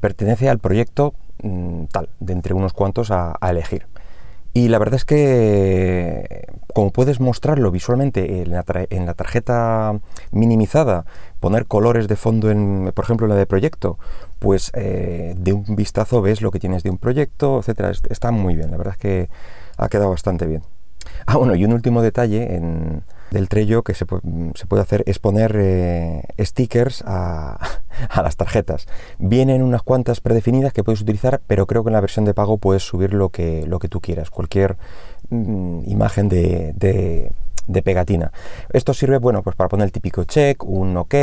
pertenece 0.00 0.48
al 0.48 0.58
proyecto 0.58 1.14
mm, 1.42 1.84
tal, 1.84 2.10
de 2.18 2.32
entre 2.32 2.54
unos 2.54 2.72
cuantos 2.72 3.10
a 3.10 3.38
elegir. 3.42 3.86
Y 4.52 4.68
la 4.68 4.78
verdad 4.78 4.96
es 4.96 5.04
que, 5.04 6.46
como 6.74 6.90
puedes 6.90 7.20
mostrarlo 7.20 7.70
visualmente 7.70 8.42
en 8.42 8.50
la, 8.50 9.14
tarjeta 9.14 10.00
minimizada, 10.32 11.04
poner 11.38 11.66
colores 11.66 12.08
de 12.08 12.16
fondo, 12.16 12.50
en, 12.50 12.90
por 12.94 13.04
ejemplo, 13.04 13.26
en 13.26 13.30
la 13.30 13.36
de 13.36 13.46
proyecto, 13.46 13.98
pues 14.40 14.72
eh, 14.74 15.34
de 15.36 15.52
un 15.52 15.76
vistazo 15.76 16.20
ves 16.20 16.42
lo 16.42 16.50
que 16.50 16.58
tienes 16.58 16.82
de 16.82 16.90
un 16.90 16.98
proyecto, 16.98 17.60
etcétera. 17.60 17.92
Está 18.08 18.32
muy 18.32 18.56
bien, 18.56 18.72
la 18.72 18.76
verdad 18.76 18.94
es 18.94 19.00
que 19.00 19.28
ha 19.76 19.88
quedado 19.88 20.10
bastante 20.10 20.46
bien. 20.46 20.62
Ah, 21.26 21.36
bueno, 21.36 21.54
y 21.54 21.64
un 21.64 21.72
último 21.72 22.02
detalle 22.02 22.60
del 23.30 23.48
Trello 23.48 23.82
que 23.82 23.94
se, 23.94 24.06
puede 24.06 24.82
hacer 24.82 25.02
es 25.06 25.18
poner 25.18 25.54
eh, 25.56 26.24
stickers 26.40 27.02
a, 27.06 27.58
las 28.16 28.36
tarjetas. 28.36 28.86
Vienen 29.18 29.62
unas 29.62 29.82
cuantas 29.82 30.20
predefinidas 30.20 30.72
que 30.72 30.84
puedes 30.84 31.00
utilizar, 31.00 31.40
pero 31.46 31.66
creo 31.66 31.84
que 31.84 31.90
en 31.90 31.94
la 31.94 32.00
versión 32.00 32.24
de 32.24 32.34
pago 32.34 32.58
puedes 32.58 32.82
subir 32.82 33.14
lo 33.14 33.28
que, 33.28 33.66
tú 33.88 34.00
quieras, 34.00 34.30
cualquier 34.30 34.76
mm, 35.30 35.88
imagen 35.88 36.28
de, 36.28 36.72
de, 36.74 37.82
pegatina. 37.82 38.32
Esto 38.72 38.92
sirve, 38.92 39.18
bueno, 39.18 39.42
pues 39.42 39.54
para 39.56 39.68
poner 39.68 39.84
el 39.84 39.92
típico 39.92 40.24
check, 40.24 40.64
un 40.64 40.96
ok, 40.96 41.14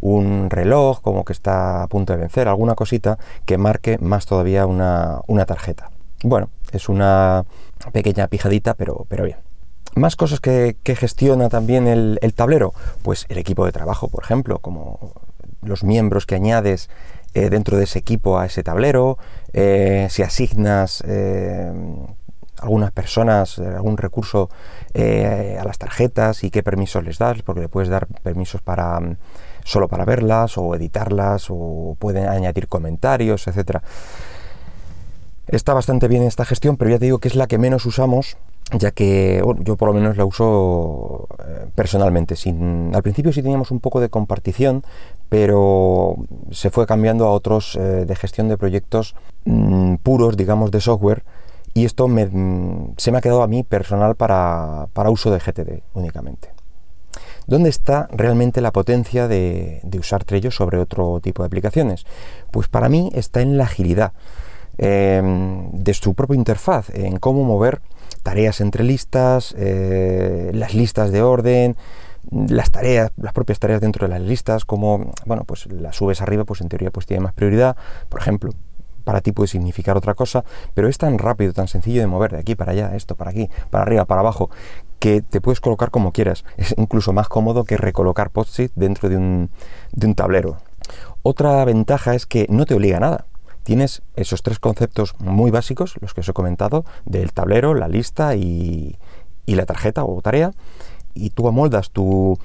un 0.00 0.48
reloj 0.48 1.00
como 1.02 1.24
que 1.24 1.32
está 1.32 1.82
a 1.82 1.88
punto 1.88 2.12
de 2.12 2.20
vencer, 2.20 2.48
alguna 2.48 2.74
cosita 2.74 3.18
que 3.44 3.58
marque 3.58 3.98
más 3.98 4.26
todavía 4.26 4.66
una, 4.66 5.20
una 5.26 5.44
tarjeta. 5.44 5.90
Bueno, 6.22 6.50
es 6.72 6.88
una 6.88 7.44
pequeña 7.92 8.26
pijadita, 8.28 8.74
pero, 8.74 9.06
pero 9.08 9.24
bien. 9.24 9.38
Más 9.94 10.16
cosas 10.16 10.40
que, 10.40 10.76
gestiona 10.84 11.48
también 11.48 11.86
el, 11.86 12.34
tablero, 12.34 12.72
pues 13.02 13.26
el 13.28 13.38
equipo 13.38 13.66
de 13.66 13.72
trabajo, 13.72 14.08
por 14.08 14.24
ejemplo, 14.24 14.58
como 14.58 15.12
los 15.60 15.84
miembros 15.84 16.24
que 16.24 16.34
añades 16.34 16.88
eh, 17.34 17.50
dentro 17.50 17.76
de 17.76 17.84
ese 17.84 17.98
equipo 17.98 18.38
a 18.38 18.46
ese 18.46 18.62
tablero, 18.62 19.18
eh, 19.52 20.06
si 20.10 20.22
asignas 20.22 21.04
eh, 21.06 21.72
algunas 22.58 22.90
personas, 22.90 23.58
algún 23.58 23.98
recurso 23.98 24.48
a 24.94 25.64
las 25.64 25.78
tarjetas 25.78 26.44
y 26.44 26.50
qué 26.50 26.62
permisos 26.62 27.04
les 27.04 27.18
das, 27.18 27.42
porque 27.42 27.62
le 27.62 27.68
puedes 27.68 27.88
dar 27.88 28.06
permisos 28.22 28.62
para 28.62 29.00
solo 29.64 29.88
para 29.88 30.04
verlas 30.04 30.58
o 30.58 30.74
editarlas 30.74 31.46
o 31.48 31.96
pueden 31.98 32.28
añadir 32.28 32.68
comentarios, 32.68 33.46
etcétera. 33.46 33.82
Está 35.48 35.74
bastante 35.74 36.08
bien 36.08 36.22
esta 36.22 36.44
gestión, 36.44 36.76
pero 36.76 36.90
ya 36.90 36.98
te 36.98 37.06
digo 37.06 37.18
que 37.18 37.28
es 37.28 37.34
la 37.34 37.46
que 37.46 37.58
menos 37.58 37.84
usamos, 37.84 38.36
ya 38.78 38.92
que 38.92 39.42
yo 39.60 39.76
por 39.76 39.88
lo 39.88 39.94
menos 39.94 40.16
la 40.16 40.24
uso 40.24 41.26
eh, 41.44 41.66
personalmente. 41.74 42.34
Al 42.94 43.02
principio 43.02 43.32
sí 43.32 43.42
teníamos 43.42 43.70
un 43.70 43.80
poco 43.80 44.00
de 44.00 44.08
compartición, 44.08 44.84
pero 45.28 46.16
se 46.50 46.70
fue 46.70 46.86
cambiando 46.86 47.26
a 47.26 47.32
otros 47.32 47.76
eh, 47.76 48.04
de 48.06 48.16
gestión 48.16 48.48
de 48.48 48.56
proyectos 48.56 49.14
mm, 49.44 49.96
puros, 49.96 50.36
digamos, 50.36 50.70
de 50.70 50.80
software, 50.80 51.24
y 51.74 51.84
esto 51.84 52.08
mm, 52.08 52.94
se 52.96 53.10
me 53.10 53.18
ha 53.18 53.20
quedado 53.20 53.42
a 53.42 53.48
mí 53.48 53.62
personal 53.62 54.14
para, 54.14 54.88
uso 55.10 55.30
de 55.30 55.38
GTD 55.38 55.82
únicamente. 55.94 56.50
¿Dónde 57.46 57.70
está 57.70 58.08
realmente 58.12 58.60
la 58.60 58.70
potencia 58.70 59.26
de, 59.26 59.80
usar 59.98 60.24
Trello 60.24 60.50
sobre 60.50 60.78
otro 60.78 61.18
tipo 61.20 61.42
de 61.42 61.48
aplicaciones? 61.48 62.06
Pues 62.50 62.68
para 62.68 62.88
mí 62.88 63.10
está 63.14 63.40
en 63.40 63.58
la 63.58 63.64
agilidad 63.64 64.12
em, 64.78 65.70
de 65.72 65.94
su 65.94 66.14
propia 66.14 66.36
interfaz, 66.36 66.90
en 66.90 67.18
cómo 67.18 67.44
mover 67.44 67.80
tareas 68.22 68.60
entre 68.60 68.84
listas, 68.84 69.54
eh, 69.58 70.50
las 70.54 70.74
listas 70.74 71.10
de 71.10 71.22
orden, 71.22 71.76
las 72.30 72.70
tareas, 72.70 73.10
las 73.16 73.32
propias 73.32 73.58
tareas 73.58 73.80
dentro 73.80 74.06
de 74.06 74.14
las 74.14 74.22
listas, 74.22 74.64
como, 74.64 75.12
bueno, 75.26 75.44
pues 75.44 75.66
las 75.72 75.96
subes 75.96 76.22
arriba, 76.22 76.44
pues 76.44 76.60
en 76.60 76.68
teoría 76.68 76.90
pues 76.90 77.06
tiene 77.06 77.22
más 77.22 77.32
prioridad, 77.32 77.76
por 78.08 78.20
ejemplo, 78.20 78.52
para 79.04 79.20
ti 79.20 79.32
puede 79.32 79.48
significar 79.48 79.96
otra 79.96 80.14
cosa, 80.14 80.44
pero 80.74 80.88
es 80.88 80.98
tan 80.98 81.18
rápido, 81.18 81.52
tan 81.52 81.68
sencillo 81.68 82.00
de 82.00 82.06
mover 82.06 82.32
de 82.32 82.38
aquí 82.38 82.54
para 82.54 82.72
allá, 82.72 82.94
esto 82.94 83.16
para 83.16 83.30
aquí, 83.30 83.50
para 83.70 83.82
arriba, 83.82 84.04
para 84.04 84.20
abajo, 84.20 84.50
que 84.98 85.22
te 85.22 85.40
puedes 85.40 85.60
colocar 85.60 85.90
como 85.90 86.12
quieras. 86.12 86.44
Es 86.56 86.74
incluso 86.78 87.12
más 87.12 87.28
cómodo 87.28 87.64
que 87.64 87.76
recolocar 87.76 88.30
post-it 88.30 88.72
dentro 88.76 89.08
de 89.08 89.16
un, 89.16 89.50
de 89.92 90.06
un 90.06 90.14
tablero. 90.14 90.58
Otra 91.22 91.64
ventaja 91.64 92.14
es 92.14 92.26
que 92.26 92.46
no 92.48 92.66
te 92.66 92.74
obliga 92.74 92.98
a 92.98 93.00
nada. 93.00 93.26
Tienes 93.62 94.02
esos 94.16 94.42
tres 94.42 94.58
conceptos 94.58 95.14
muy 95.18 95.50
básicos, 95.50 95.94
los 96.00 96.14
que 96.14 96.20
os 96.20 96.28
he 96.28 96.32
comentado, 96.32 96.84
del 97.04 97.32
tablero, 97.32 97.74
la 97.74 97.88
lista 97.88 98.34
y, 98.34 98.96
y 99.46 99.54
la 99.54 99.66
tarjeta 99.66 100.04
o 100.04 100.20
tarea, 100.20 100.52
y 101.14 101.30
tú 101.30 101.46
amoldas 101.48 101.90
tu, 101.90 102.38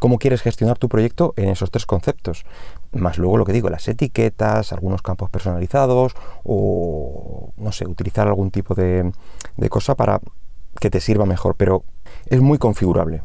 cómo 0.00 0.18
quieres 0.18 0.42
gestionar 0.42 0.78
tu 0.78 0.88
proyecto 0.88 1.34
en 1.36 1.48
esos 1.48 1.70
tres 1.70 1.86
conceptos. 1.86 2.44
Más 2.92 3.18
luego 3.18 3.36
lo 3.36 3.44
que 3.44 3.52
digo, 3.52 3.70
las 3.70 3.86
etiquetas, 3.88 4.72
algunos 4.72 5.02
campos 5.02 5.30
personalizados 5.30 6.14
o, 6.44 7.52
no 7.56 7.72
sé, 7.72 7.86
utilizar 7.86 8.28
algún 8.28 8.50
tipo 8.50 8.74
de, 8.74 9.12
cosa 9.68 9.94
para 9.94 10.20
que 10.80 10.90
te 10.90 11.00
sirva 11.00 11.26
mejor, 11.26 11.54
pero 11.56 11.84
es 12.26 12.40
muy 12.40 12.58
configurable. 12.58 13.22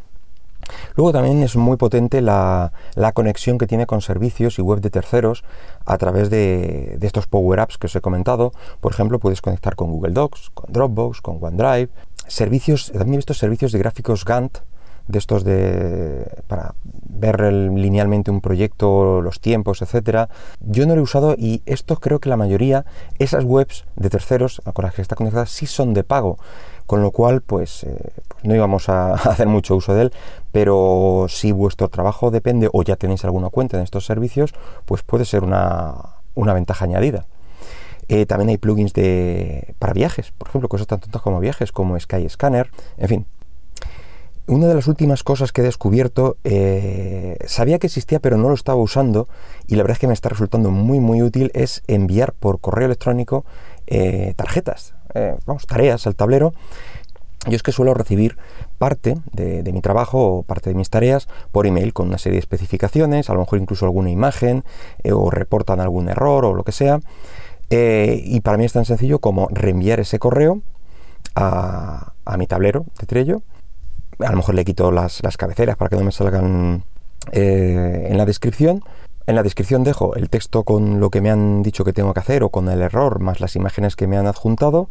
Luego 0.96 1.12
también 1.14 1.44
es 1.44 1.56
muy 1.56 1.78
potente 1.78 2.22
la, 2.22 2.72
conexión 3.14 3.58
que 3.58 3.68
tiene 3.68 3.86
con 3.86 4.02
servicios 4.02 4.60
y 4.60 4.62
web 4.62 4.82
de 4.82 4.90
terceros 4.90 5.44
a 5.86 5.98
través 5.98 6.30
de, 6.30 6.98
estos 7.02 7.28
Power 7.28 7.60
Apps 7.60 7.78
que 7.78 7.88
os 7.88 7.96
he 7.96 8.02
comentado. 8.02 8.52
Por 8.82 8.92
ejemplo, 8.92 9.20
puedes 9.20 9.42
conectar 9.42 9.76
con 9.76 9.92
Google 9.92 10.14
Docs, 10.14 10.52
con 10.54 10.72
Dropbox, 10.72 11.22
con 11.22 11.38
OneDrive. 11.42 11.90
Servicios, 12.28 12.92
también 12.92 13.16
he 13.16 13.18
visto 13.18 13.34
servicios 13.34 13.72
de 13.72 13.80
gráficos 13.80 14.26
Gantt 14.26 14.60
de 15.08 15.20
estos 15.20 15.44
de 15.44 16.26
para 16.48 16.76
ver 16.84 17.52
linealmente 17.52 18.30
un 18.30 18.42
proyecto, 18.42 19.22
los 19.22 19.40
tiempos, 19.40 19.82
etcétera. 19.82 20.30
Yo 20.60 20.86
no 20.86 20.96
lo 20.96 21.02
he 21.02 21.04
usado 21.04 21.36
y 21.38 21.62
esto 21.66 21.98
creo 21.98 22.20
que 22.20 22.30
la 22.30 22.38
mayoría, 22.38 22.86
esas 23.18 23.44
webs 23.44 23.86
de 23.96 24.10
terceros 24.10 24.62
con 24.74 24.86
las 24.86 24.94
que 24.94 25.02
está 25.02 25.16
conectada, 25.16 25.46
sí 25.46 25.66
son 25.66 25.94
de 25.94 26.04
pago, 26.04 26.38
con 26.88 27.02
lo 27.02 27.12
cual 27.12 27.42
pues, 27.42 27.84
eh, 27.84 28.00
pues 28.28 28.44
no 28.46 28.56
íbamos 28.56 28.90
a 28.90 29.14
hacer 29.14 29.48
mucho 29.48 29.76
uso 29.76 29.94
de 29.94 30.04
él, 30.04 30.14
pero 30.52 31.28
si 31.30 31.52
vuestro 31.52 31.90
trabajo 31.90 32.32
depende 32.32 32.70
o 32.74 32.82
ya 32.82 32.96
tenéis 32.96 33.24
alguna 33.26 33.50
cuenta 33.50 33.78
en 33.78 33.84
estos 33.84 34.06
servicios, 34.06 34.56
pues 34.86 35.04
puede 35.04 35.26
ser 35.26 35.44
una, 35.44 35.94
una 36.34 36.54
ventaja 36.54 36.86
añadida. 36.86 37.28
Eh, 38.08 38.26
también 38.26 38.50
hay 38.50 38.58
plugins 38.58 38.94
de, 38.94 39.76
para 39.80 39.92
viajes, 39.92 40.32
por 40.32 40.48
ejemplo, 40.48 40.70
cosas 40.70 40.88
tan 40.88 41.02
tontas 41.02 41.22
como 41.22 41.42
viajes, 41.42 41.74
como 41.74 42.00
Skyscanner, 42.00 42.72
en 42.98 43.08
fin, 43.10 43.26
una 44.48 44.68
de 44.68 44.76
las 44.76 44.88
últimas 44.88 45.24
cosas 45.24 45.52
que 45.52 45.60
he 45.60 45.64
descubierto, 45.66 46.38
eh, 46.46 47.38
sabía 47.48 47.80
que 47.80 47.88
existía 47.88 48.22
pero 48.22 48.38
no 48.38 48.48
lo 48.48 48.56
estaba 48.56 48.82
usando 48.82 49.28
y 49.68 49.76
la 49.76 49.84
verdad 49.84 49.96
es 49.96 50.00
que 50.00 50.08
me 50.08 50.14
está 50.14 50.30
resultando 50.30 50.72
muy 50.72 51.02
muy 51.02 51.22
útil 51.22 51.52
es 51.54 51.84
enviar 51.88 52.32
por 52.32 52.62
correo 52.62 52.86
electrónico 52.86 53.44
tarjetas, 54.38 54.94
eh, 55.18 55.36
vamos, 55.46 55.66
tareas 55.66 56.08
al 56.08 56.16
tablero. 56.16 56.54
Yo 57.48 57.56
es 57.56 57.64
que 57.64 57.72
suelo 57.72 57.94
recibir 57.94 58.38
parte 58.78 59.16
de, 59.32 59.72
mi 59.72 59.82
trabajo 59.82 60.40
o 60.40 60.44
parte 60.44 60.70
de 60.70 60.76
mis 60.76 60.90
tareas 60.90 61.28
por 61.52 61.66
email 61.66 61.94
con 61.94 62.08
una 62.08 62.18
serie 62.18 62.36
de 62.36 62.40
especificaciones, 62.42 63.30
a 63.30 63.34
lo 63.34 63.40
mejor 63.40 63.60
incluso 63.60 63.86
alguna 63.86 64.10
imagen 64.10 64.66
o 65.10 65.30
reportan 65.30 65.80
algún 65.80 66.10
error 66.10 66.44
o 66.44 66.54
lo 66.54 66.64
que 66.64 66.74
sea. 66.74 67.00
y 67.70 68.42
para 68.42 68.58
mí 68.58 68.66
es 68.66 68.74
tan 68.74 68.84
sencillo 68.84 69.20
como 69.20 69.48
reenviar 69.50 70.02
ese 70.02 70.20
correo 70.20 70.62
a, 71.36 72.14
mi 72.38 72.48
tablero 72.48 72.86
de 73.00 73.06
Trello 73.06 73.44
a 74.20 74.32
lo 74.32 74.38
mejor 74.38 74.56
le 74.56 74.66
quito 74.66 74.92
las, 74.92 75.22
cabeceras 75.38 75.76
para 75.78 75.90
que 75.90 75.96
no 75.96 76.04
me 76.04 76.12
salgan 76.12 76.84
eh, 77.32 78.08
en 78.10 78.18
la 78.18 78.26
descripción. 78.26 78.84
En 79.28 79.36
la 79.36 79.44
descripción 79.44 79.84
dejo 79.84 80.16
el 80.16 80.30
texto 80.30 80.64
con 80.64 81.00
lo 81.00 81.10
que 81.10 81.22
me 81.22 81.30
han 81.30 81.62
dicho 81.62 81.84
que 81.84 81.94
tengo 81.94 82.14
que 82.14 82.22
hacer 82.22 82.44
o 82.44 82.50
con 82.50 82.70
el 82.70 82.82
error 82.82 83.20
más 83.20 83.40
las 83.42 83.56
imágenes 83.56 83.96
que 83.96 84.08
me 84.08 84.18
han 84.18 84.26
adjuntado 84.26 84.90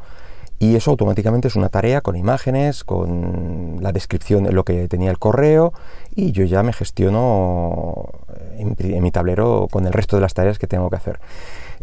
y 0.58 0.76
eso 0.76 0.90
automáticamente 0.90 1.48
es 1.48 1.56
una 1.56 1.68
tarea 1.68 2.00
con 2.00 2.16
imágenes, 2.16 2.84
con 2.84 3.78
la 3.80 3.92
descripción 3.92 4.44
de 4.44 4.52
lo 4.52 4.64
que 4.64 4.88
tenía 4.88 5.10
el 5.10 5.18
correo 5.18 5.72
y 6.14 6.32
yo 6.32 6.44
ya 6.44 6.62
me 6.62 6.72
gestiono 6.72 8.10
en 8.58 9.02
mi 9.02 9.10
tablero 9.10 9.68
con 9.70 9.86
el 9.86 9.92
resto 9.92 10.16
de 10.16 10.22
las 10.22 10.34
tareas 10.34 10.58
que 10.58 10.66
tengo 10.66 10.88
que 10.88 10.96
hacer. 10.96 11.20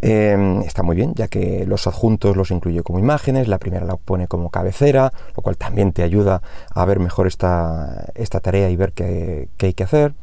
Em, 0.02 0.62
está 0.64 0.84
muy 0.84 0.96
bien, 0.96 1.14
ya 1.16 1.28
que 1.30 1.66
los 1.66 1.88
adjuntos 1.88 2.36
los 2.36 2.52
incluye 2.52 2.84
como 2.84 3.00
imágenes, 3.00 3.48
la 3.48 3.58
primera 3.58 3.86
la 3.86 3.96
pone 3.96 4.28
como 4.28 4.50
cabecera, 4.50 5.14
lo 5.36 5.42
cual 5.42 5.56
también 5.56 5.94
te 5.94 6.04
ayuda 6.04 6.42
a 6.72 6.86
ver 6.86 7.00
mejor 7.00 7.26
esta, 7.28 8.12
esta 8.16 8.40
tarea 8.42 8.70
y 8.70 8.76
ver 8.76 8.92
qué, 8.92 9.48
hay 9.62 9.74
que 9.74 9.84
hacer. 9.84 10.14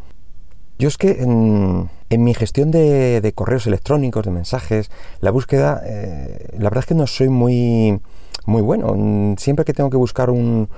Yo 0.81 0.89
es 0.89 0.97
que 0.97 1.21
en, 1.21 1.91
mi 2.09 2.33
gestión 2.33 2.71
de, 2.71 3.33
correos 3.35 3.67
electrónicos, 3.67 4.25
de 4.25 4.31
mensajes, 4.31 4.91
la 5.21 5.31
búsqueda, 5.31 5.83
eh, 5.85 6.49
la 6.57 6.71
verdad 6.71 6.79
es 6.79 6.87
que 6.87 6.95
no 6.95 7.07
soy 7.07 7.29
muy, 7.29 8.01
muy 8.47 8.63
bueno. 8.63 9.37
Siempre 9.37 9.67
que 9.67 9.75
tengo 9.75 9.91
que 9.91 9.99
buscar 9.99 10.31
un, 10.31 10.69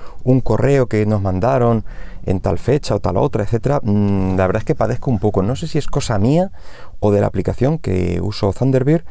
correo 0.43 0.87
que 0.87 1.05
nos 1.05 1.21
mandaron 1.21 1.85
en 2.25 2.41
tal 2.41 2.59
fecha 2.59 2.95
o 2.95 2.99
tal 2.99 3.15
otra, 3.15 3.43
etcétera, 3.43 3.79
mm, 3.81 4.35
la 4.35 4.45
verdad 4.45 4.59
es 4.63 4.65
que 4.65 4.75
padezco 4.75 5.09
un 5.09 5.19
poco. 5.19 5.41
No 5.41 5.55
sé 5.55 5.69
si 5.69 5.77
es 5.77 5.87
cosa 5.87 6.19
mía 6.19 6.51
o 6.99 7.13
de 7.13 7.21
la 7.21 7.27
aplicación 7.27 7.77
que 7.77 8.19
uso 8.21 8.51
Thunderbird 8.51 9.05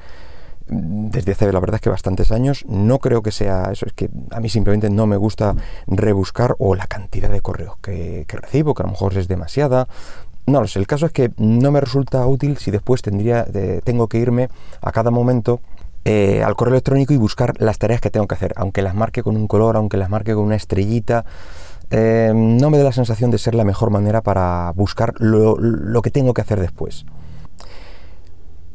mm, 0.69 1.09
desde 1.09 1.33
hace 1.33 1.51
la 1.51 1.61
verdad 1.61 1.77
es 1.77 1.81
que 1.81 1.89
bastantes 1.89 2.33
años. 2.33 2.67
No 2.69 2.99
creo 2.99 3.23
que 3.23 3.31
sea 3.31 3.71
eso, 3.73 3.87
es 3.87 3.95
que 3.95 4.11
a 4.31 4.41
mí 4.41 4.51
simplemente 4.51 4.91
no 4.91 5.07
me 5.07 5.17
gusta 5.17 5.57
rebuscar 5.87 6.55
o 6.59 6.75
la 6.75 6.87
cantidad 6.87 7.31
de 7.31 7.41
correos 7.41 7.79
que, 7.81 8.27
recibo, 8.29 8.75
que 8.75 8.83
a 8.83 8.87
lo 8.87 8.93
mejor 8.93 9.17
es 9.17 9.27
demasiada. 9.27 9.89
No 10.47 10.61
lo 10.61 10.67
sé, 10.67 10.79
el 10.81 10.87
caso 10.87 11.07
es 11.07 11.13
que 11.13 11.31
no 11.37 11.71
me 11.71 11.81
resulta 11.81 12.27
útil 12.27 12.57
si 12.59 12.71
después 12.71 13.01
tendría, 13.01 13.47
tengo 13.85 14.09
que 14.09 14.19
irme 14.19 14.49
a 14.81 14.91
cada 14.91 15.11
momento 15.11 15.61
eh, 16.05 16.43
al 16.43 16.57
correo 16.57 16.75
electrónico 16.75 17.13
y 17.13 17.17
buscar 17.17 17.55
las 17.61 17.79
tareas 17.79 18.01
que 18.01 18.11
tengo 18.11 18.27
que 18.27 18.35
hacer, 18.35 18.53
aunque 18.57 18.83
las 18.83 18.97
marque 18.97 19.23
con 19.23 19.37
un 19.37 19.47
color, 19.47 19.77
aunque 19.77 19.97
las 19.97 20.11
marque 20.11 20.35
con 20.35 20.45
una 20.45 20.57
estrellita. 20.57 21.25
Eh, 21.91 22.33
no 22.35 22.71
me 22.71 22.79
da 22.79 22.85
la 22.85 22.93
sensación 22.93 23.31
de 23.31 23.39
ser 23.39 23.55
la 23.55 23.65
mejor 23.65 23.91
manera 23.91 24.21
para 24.21 24.73
buscar 24.75 25.15
lo, 25.19 26.03
que 26.03 26.11
tengo 26.11 26.35
que 26.35 26.41
hacer 26.41 26.59
después. 26.59 27.07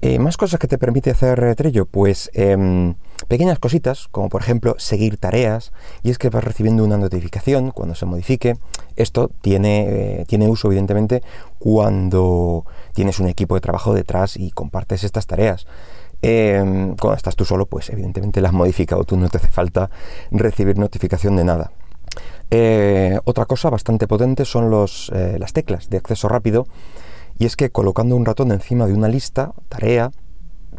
Eh, 0.02 0.20
más 0.20 0.38
cosas 0.38 0.60
que 0.60 0.68
te 0.68 0.78
permite 0.78 1.10
hacer 1.10 1.56
Trello, 1.56 1.86
pues 1.88 2.30
em, 2.34 2.96
pequeñas 3.28 3.58
cositas, 3.58 4.08
como 4.12 4.30
por 4.30 4.42
ejemplo 4.42 4.76
seguir 4.78 5.18
tareas, 5.18 5.72
y 6.04 6.12
es 6.12 6.20
que 6.20 6.30
vas 6.30 6.44
recibiendo 6.44 6.84
una 6.84 6.98
notificación 6.98 7.72
cuando 7.72 7.96
se 7.96 8.06
modifique. 8.06 8.58
Esto 8.96 9.32
tiene, 9.42 10.22
eh, 10.22 10.26
tiene 10.28 10.48
uso 10.48 10.68
evidentemente 10.68 11.24
cuando 11.58 12.66
tienes 12.94 13.20
un 13.20 13.28
equipo 13.28 13.56
de 13.56 13.62
trabajo 13.62 13.94
detrás 13.94 14.38
y 14.38 14.52
compartes 14.52 15.04
estas 15.04 15.26
tareas. 15.26 15.66
Em, 16.22 16.96
cuando 16.96 17.16
estás 17.16 17.36
tú 17.36 17.46
solo, 17.46 17.66
pues 17.66 17.90
evidentemente 17.90 18.42
las 18.42 18.50
has 18.50 18.56
modificado 18.56 19.04
tú, 19.04 19.18
no 19.18 19.30
te 19.30 19.38
hace 19.38 19.50
falta 19.50 19.90
recibir 20.32 20.78
notificación 20.78 21.36
de 21.36 21.44
nada. 21.44 21.72
Eh, 22.50 23.20
otra 23.26 23.46
cosa 23.46 23.70
bastante 23.70 24.08
potente 24.08 24.46
son 24.46 24.70
los, 24.70 25.12
eh, 25.14 25.38
las 25.40 25.54
teclas 25.54 25.90
de 25.90 25.98
acceso 25.98 26.30
rápido 26.30 26.68
y 27.38 27.46
es 27.46 27.56
que 27.56 27.70
colocando 27.70 28.16
un 28.16 28.26
ratón 28.26 28.52
encima 28.52 28.88
de 28.88 28.94
una 28.94 29.08
lista, 29.08 29.54
tarea, 29.70 30.12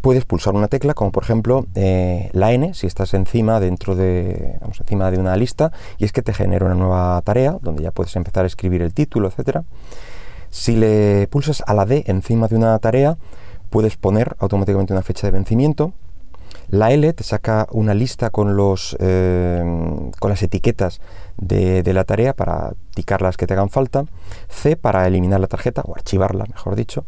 puedes 0.01 0.25
pulsar 0.25 0.55
una 0.55 0.69
tecla 0.69 0.95
como 0.95 1.11
por 1.13 1.25
ejemplo 1.25 1.67
eh, 1.75 2.31
la 2.33 2.53
N 2.53 2.73
si 2.75 2.87
estás 2.87 3.15
encima 3.15 3.59
dentro 3.59 3.97
de 3.97 4.57
vamos, 4.61 4.81
encima 4.81 5.11
de 5.11 5.19
una 5.19 5.37
lista 5.37 5.73
y 5.99 6.05
es 6.05 6.13
que 6.13 6.23
te 6.23 6.33
genera 6.33 6.67
una 6.67 6.77
nueva 6.77 7.21
tarea 7.23 7.59
donde 7.61 7.83
ya 7.83 7.91
puedes 7.91 8.15
empezar 8.15 8.45
a 8.45 8.47
escribir 8.47 8.83
el 8.83 8.95
título 8.95 9.29
etcétera. 9.29 9.65
Si 10.51 10.77
le 10.77 11.27
pulsas 11.27 11.63
a 11.67 11.75
la 11.75 11.85
D 11.85 12.05
encima 12.07 12.49
de 12.49 12.57
una 12.57 12.79
tarea 12.79 13.19
puedes 13.71 13.97
poner 13.97 14.37
automáticamente 14.39 14.93
una 14.93 15.03
fecha 15.03 15.27
de 15.27 15.33
vencimiento 15.33 15.93
la 16.69 16.93
L 16.93 17.13
te 17.15 17.25
saca 17.25 17.67
una 17.73 17.95
lista 17.95 18.31
con, 18.31 18.57
los, 18.57 18.97
eh, 19.01 19.63
con 20.19 20.31
las 20.31 20.43
etiquetas 20.43 21.01
de, 21.39 21.83
la 21.93 22.05
tarea 22.05 22.35
para 22.35 22.75
ticar 22.95 23.23
las 23.23 23.37
que 23.37 23.47
te 23.47 23.55
hagan 23.55 23.71
falta. 23.71 24.05
C 24.49 24.77
para 24.77 25.07
eliminar 25.07 25.41
la 25.41 25.47
tarjeta 25.47 25.83
o 25.87 25.95
archivarla, 25.95 26.45
mejor 26.45 26.77
dicho. 26.77 27.07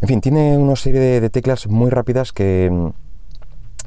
En 0.00 0.08
fin, 0.08 0.20
tiene 0.20 0.56
una 0.56 0.76
serie 0.76 1.20
de, 1.20 1.30
teclas 1.30 1.66
muy 1.66 1.90
rápidas 1.90 2.32
que, 2.32 2.92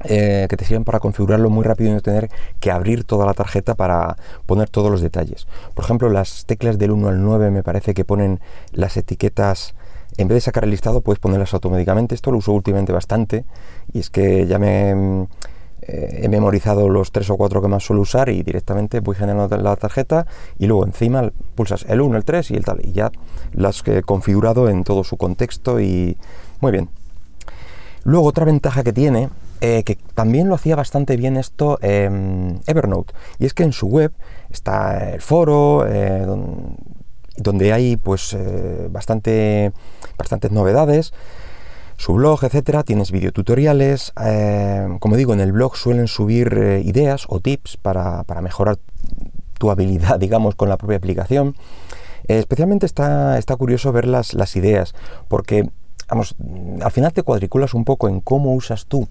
eh, 0.04 0.48
que 0.50 0.58
te 0.58 0.66
sirven 0.66 0.84
para 0.84 1.00
configurarlo 1.00 1.50
muy 1.50 1.64
rápido 1.64 1.90
y 1.90 1.94
no 1.94 2.02
tener 2.02 2.30
que 2.60 2.70
abrir 2.70 3.06
toda 3.06 3.26
la 3.26 3.34
tarjeta 3.34 3.76
para 3.76 4.18
poner 4.46 4.70
todos 4.70 4.92
los 4.92 5.00
detalles. 5.00 5.48
Por 5.74 5.86
ejemplo, 5.86 6.10
las 6.10 6.46
teclas 6.46 6.78
del 6.78 6.92
1 6.92 7.08
al 7.08 7.24
9 7.24 7.50
me 7.50 7.64
parece 7.64 7.94
que 7.94 8.04
ponen 8.04 8.42
las 8.74 8.98
etiquetas, 8.98 9.74
en 10.18 10.28
vez 10.28 10.36
de 10.36 10.42
sacar 10.42 10.64
el 10.64 10.72
listado, 10.72 11.02
puedes 11.02 11.20
ponerlas 11.20 11.54
automáticamente. 11.54 12.16
Esto 12.16 12.32
lo 12.32 12.38
uso 12.38 12.54
últimamente 12.54 12.92
bastante 12.92 13.46
y 13.94 14.00
es 14.00 14.10
que 14.10 14.46
ya 14.48 14.60
me 14.60 15.28
eh, 15.82 16.22
he 16.24 16.30
memorizado 16.30 16.90
los 16.90 17.12
tres 17.12 17.30
o 17.30 17.38
cuatro 17.38 17.62
que 17.62 17.68
más 17.68 17.84
suelo 17.84 18.04
usar 18.04 18.30
y 18.30 18.44
directamente 18.44 19.00
voy 19.00 19.16
generando 19.16 19.58
la 19.58 19.76
tarjeta 19.76 20.28
y 20.60 20.68
luego 20.68 20.86
encima 20.86 21.32
pulsas 21.56 21.86
el 21.90 22.02
1, 22.02 22.18
el 22.18 22.24
3 22.24 22.52
y 22.52 22.56
el 22.56 22.64
tal 22.64 22.82
y 22.84 22.92
ya 22.92 23.12
las 23.52 23.86
he 23.88 24.04
configurado 24.04 24.70
en 24.70 24.84
todo 24.84 25.04
su 25.04 25.18
contexto 25.18 25.80
y 25.80 26.18
muy 26.60 26.72
bien. 26.72 26.90
Luego 28.04 28.28
otra 28.28 28.46
ventaja 28.46 28.84
que 28.84 28.94
tiene, 28.94 29.30
eh, 29.60 29.84
que 29.84 29.96
también 30.16 30.50
lo 30.50 30.56
hacía 30.56 30.76
bastante 30.76 31.18
bien 31.18 31.38
esto 31.38 31.78
Evernote, 31.82 33.14
y 33.38 33.46
es 33.46 33.54
que 33.54 33.64
en 33.64 33.74
su 33.74 33.88
web 33.88 34.12
está 34.50 35.14
el 35.14 35.22
foro, 35.22 35.86
eh, 35.88 36.26
donde, 37.38 37.74
hay 37.74 37.98
pues 37.98 38.38
bastante, 38.90 39.72
bastantes 40.18 40.52
novedades, 40.52 41.14
su 42.02 42.16
blog, 42.16 42.44
etcétera. 42.44 42.82
Tienes 42.82 43.12
videotutoriales. 43.12 44.12
Eh, 44.26 44.98
como 45.00 45.16
digo, 45.16 45.34
en 45.34 45.40
el 45.40 45.52
blog 45.52 45.78
suelen 45.78 46.08
subir 46.08 46.52
eh, 46.58 46.82
ideas 46.84 47.26
o 47.30 47.40
tips 47.40 47.78
para, 47.78 48.26
mejorar 48.42 48.80
tu 49.60 49.70
habilidad, 49.70 50.20
digamos, 50.26 50.56
con 50.56 50.68
la 50.68 50.78
propia 50.78 50.98
aplicación. 50.98 51.56
Eh, 52.28 52.40
especialmente 52.40 52.88
está, 52.88 53.38
está 53.38 53.56
curioso 53.56 53.92
ver 53.92 54.08
las, 54.08 54.34
las 54.34 54.56
ideas, 54.56 54.96
porque 55.28 55.70
vamos, 56.10 56.36
al 56.82 56.92
final 56.92 57.14
te 57.14 57.22
cuadriculas 57.22 57.76
un 57.76 57.86
poco 57.86 58.10
en 58.10 58.20
cómo 58.20 58.54
usas 58.56 58.88
tú 58.88 59.08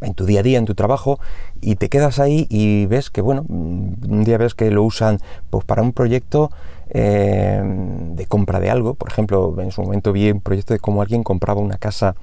en 0.00 0.14
tu 0.14 0.26
día 0.26 0.40
a 0.40 0.42
día, 0.42 0.58
en 0.58 0.64
tu 0.64 0.74
trabajo, 0.74 1.20
y 1.60 1.76
te 1.76 1.88
quedas 1.88 2.18
ahí 2.18 2.48
y 2.50 2.86
ves 2.86 3.10
que, 3.10 3.20
bueno, 3.20 3.44
un 3.48 4.24
día 4.24 4.36
ves 4.36 4.54
que 4.54 4.68
lo 4.72 4.82
usan 4.82 5.20
pues, 5.50 5.64
para 5.64 5.82
un 5.82 5.92
proyecto 5.92 6.50
eh, 6.94 7.62
de 7.64 8.26
compra 8.26 8.60
de 8.60 8.70
algo. 8.70 8.94
Por 8.94 9.10
ejemplo, 9.10 9.54
en 9.58 9.72
su 9.72 9.82
momento 9.82 10.12
vi 10.12 10.30
un 10.30 10.40
proyecto 10.40 10.74
de 10.74 10.80
cómo 10.80 11.00
alguien 11.00 11.22
compraba 11.22 11.60
una 11.60 11.78
casa 11.78 12.14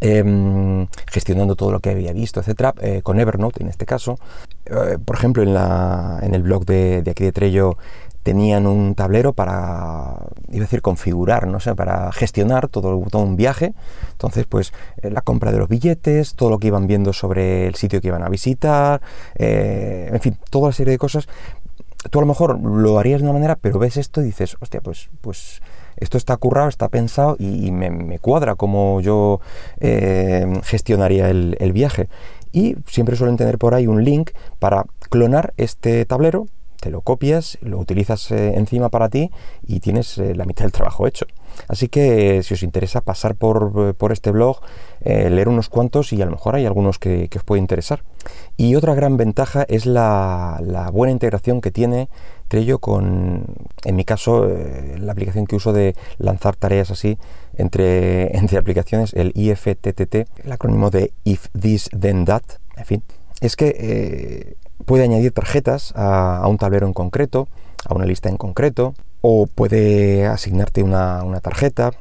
em, 0.00 0.86
gestionando 1.12 1.56
todo 1.56 1.70
lo 1.70 1.80
que 1.80 1.90
había 1.90 2.12
visto, 2.14 2.40
etcétera, 2.40 2.74
eh, 2.80 3.02
con 3.02 3.20
Evernote 3.20 3.62
en 3.62 3.68
este 3.68 3.84
caso. 3.84 4.18
Eh, 4.64 4.96
por 5.04 5.16
ejemplo, 5.16 5.42
en, 5.42 6.34
el 6.34 6.42
blog 6.42 6.64
de, 6.64 7.04
aquí 7.10 7.24
de 7.24 7.32
Trello 7.32 7.76
tenían 8.22 8.66
un 8.66 8.94
tablero 8.94 9.34
para, 9.34 10.16
iba 10.48 10.62
a 10.62 10.66
decir, 10.66 10.80
configurar, 10.80 11.46
no 11.46 11.60
sé, 11.60 11.74
para 11.74 12.10
gestionar 12.10 12.68
todo, 12.68 12.96
un 12.96 13.36
viaje. 13.36 13.74
Entonces, 14.12 14.46
pues 14.46 14.72
eh, 15.02 15.10
la 15.10 15.20
compra 15.20 15.52
de 15.52 15.58
los 15.58 15.68
billetes, 15.68 16.34
todo 16.34 16.48
lo 16.48 16.58
que 16.58 16.68
iban 16.68 16.86
viendo 16.86 17.12
sobre 17.12 17.66
el 17.66 17.74
sitio 17.74 18.00
que 18.00 18.08
iban 18.08 18.22
a 18.22 18.30
visitar, 18.30 19.02
en 19.34 20.18
fin, 20.20 20.38
toda 20.48 20.68
la 20.68 20.72
serie 20.72 20.92
de 20.92 20.98
cosas. 20.98 21.28
Tú 22.10 22.18
a 22.18 22.22
lo 22.22 22.26
mejor 22.26 22.60
lo 22.60 22.98
harías 22.98 23.20
de 23.20 23.24
una 23.24 23.32
manera, 23.32 23.56
pero 23.56 23.78
ves 23.78 23.96
esto 23.96 24.20
y 24.20 24.24
dices, 24.24 24.56
hostia, 24.60 24.80
pues, 24.80 25.10
pues 25.20 25.62
esto 25.96 26.18
está 26.18 26.36
currado, 26.36 26.68
está 26.68 26.88
pensado 26.88 27.36
y, 27.38 27.70
me, 27.70 28.18
cuadra 28.18 28.56
como 28.56 29.00
yo 29.00 29.40
eh, 29.80 30.60
gestionaría 30.64 31.30
el 31.30 31.72
viaje. 31.72 32.08
Y 32.52 32.76
siempre 32.86 33.16
suelen 33.16 33.36
tener 33.36 33.58
por 33.58 33.74
ahí 33.74 33.88
un 33.88 34.04
link 34.04 34.30
para 34.60 34.84
clonar 35.10 35.54
este 35.56 36.04
tablero 36.04 36.46
te 36.84 36.90
lo 36.90 37.00
copias, 37.00 37.56
lo 37.62 37.78
utilizas 37.78 38.30
eh, 38.30 38.58
encima 38.58 38.90
para 38.90 39.08
ti 39.08 39.30
y 39.66 39.80
tienes 39.80 40.18
eh, 40.18 40.34
la 40.34 40.44
mitad 40.44 40.66
del 40.66 40.72
trabajo 40.72 41.06
hecho. 41.06 41.24
Así 41.66 41.88
que 41.88 42.42
si 42.42 42.52
os 42.52 42.62
interesa 42.62 43.00
pasar 43.00 43.36
por, 43.36 43.72
eh, 43.98 44.12
este 44.12 44.30
blog, 44.30 44.60
leer 45.02 45.48
unos 45.48 45.70
cuantos 45.70 46.12
y 46.12 46.20
a 46.20 46.26
lo 46.26 46.32
mejor 46.32 46.56
hay 46.56 46.66
algunos 46.66 46.98
que, 46.98 47.30
os 47.34 47.42
puede 47.42 47.60
interesar. 47.60 48.04
Y 48.58 48.74
otra 48.74 48.94
gran 48.94 49.16
ventaja 49.16 49.64
es 49.66 49.86
la, 49.86 50.60
buena 50.92 51.10
integración 51.10 51.62
que 51.62 51.70
tiene 51.70 52.10
Trello 52.48 52.80
con, 52.80 53.46
en 53.84 53.96
mi 53.96 54.04
caso, 54.04 54.46
la 54.98 55.12
aplicación 55.12 55.46
que 55.46 55.56
uso 55.56 55.72
de 55.72 55.94
lanzar 56.18 56.54
tareas 56.54 56.90
así 56.90 57.16
entre, 57.56 58.36
entre 58.36 58.58
aplicaciones, 58.58 59.14
el 59.14 59.32
IFTTT, 59.34 60.14
el 60.44 60.52
acrónimo 60.52 60.90
de 60.90 61.14
If 61.24 61.48
This 61.58 61.88
Then 61.98 62.26
That, 62.26 62.42
en 62.76 62.84
fin. 62.84 63.02
Es 63.40 63.56
que 63.56 64.56
puede 64.84 65.04
añadir 65.04 65.32
tarjetas 65.32 65.92
a, 65.96 66.46
un 66.48 66.58
tablero 66.58 66.86
en 66.86 66.92
concreto, 66.92 67.48
a 67.86 67.94
una 67.94 68.04
lista 68.04 68.28
en 68.28 68.36
concreto, 68.36 68.94
o 69.20 69.46
puede 69.46 70.26
asignarte 70.26 70.82
una, 70.82 71.22
tarjeta, 71.40 71.92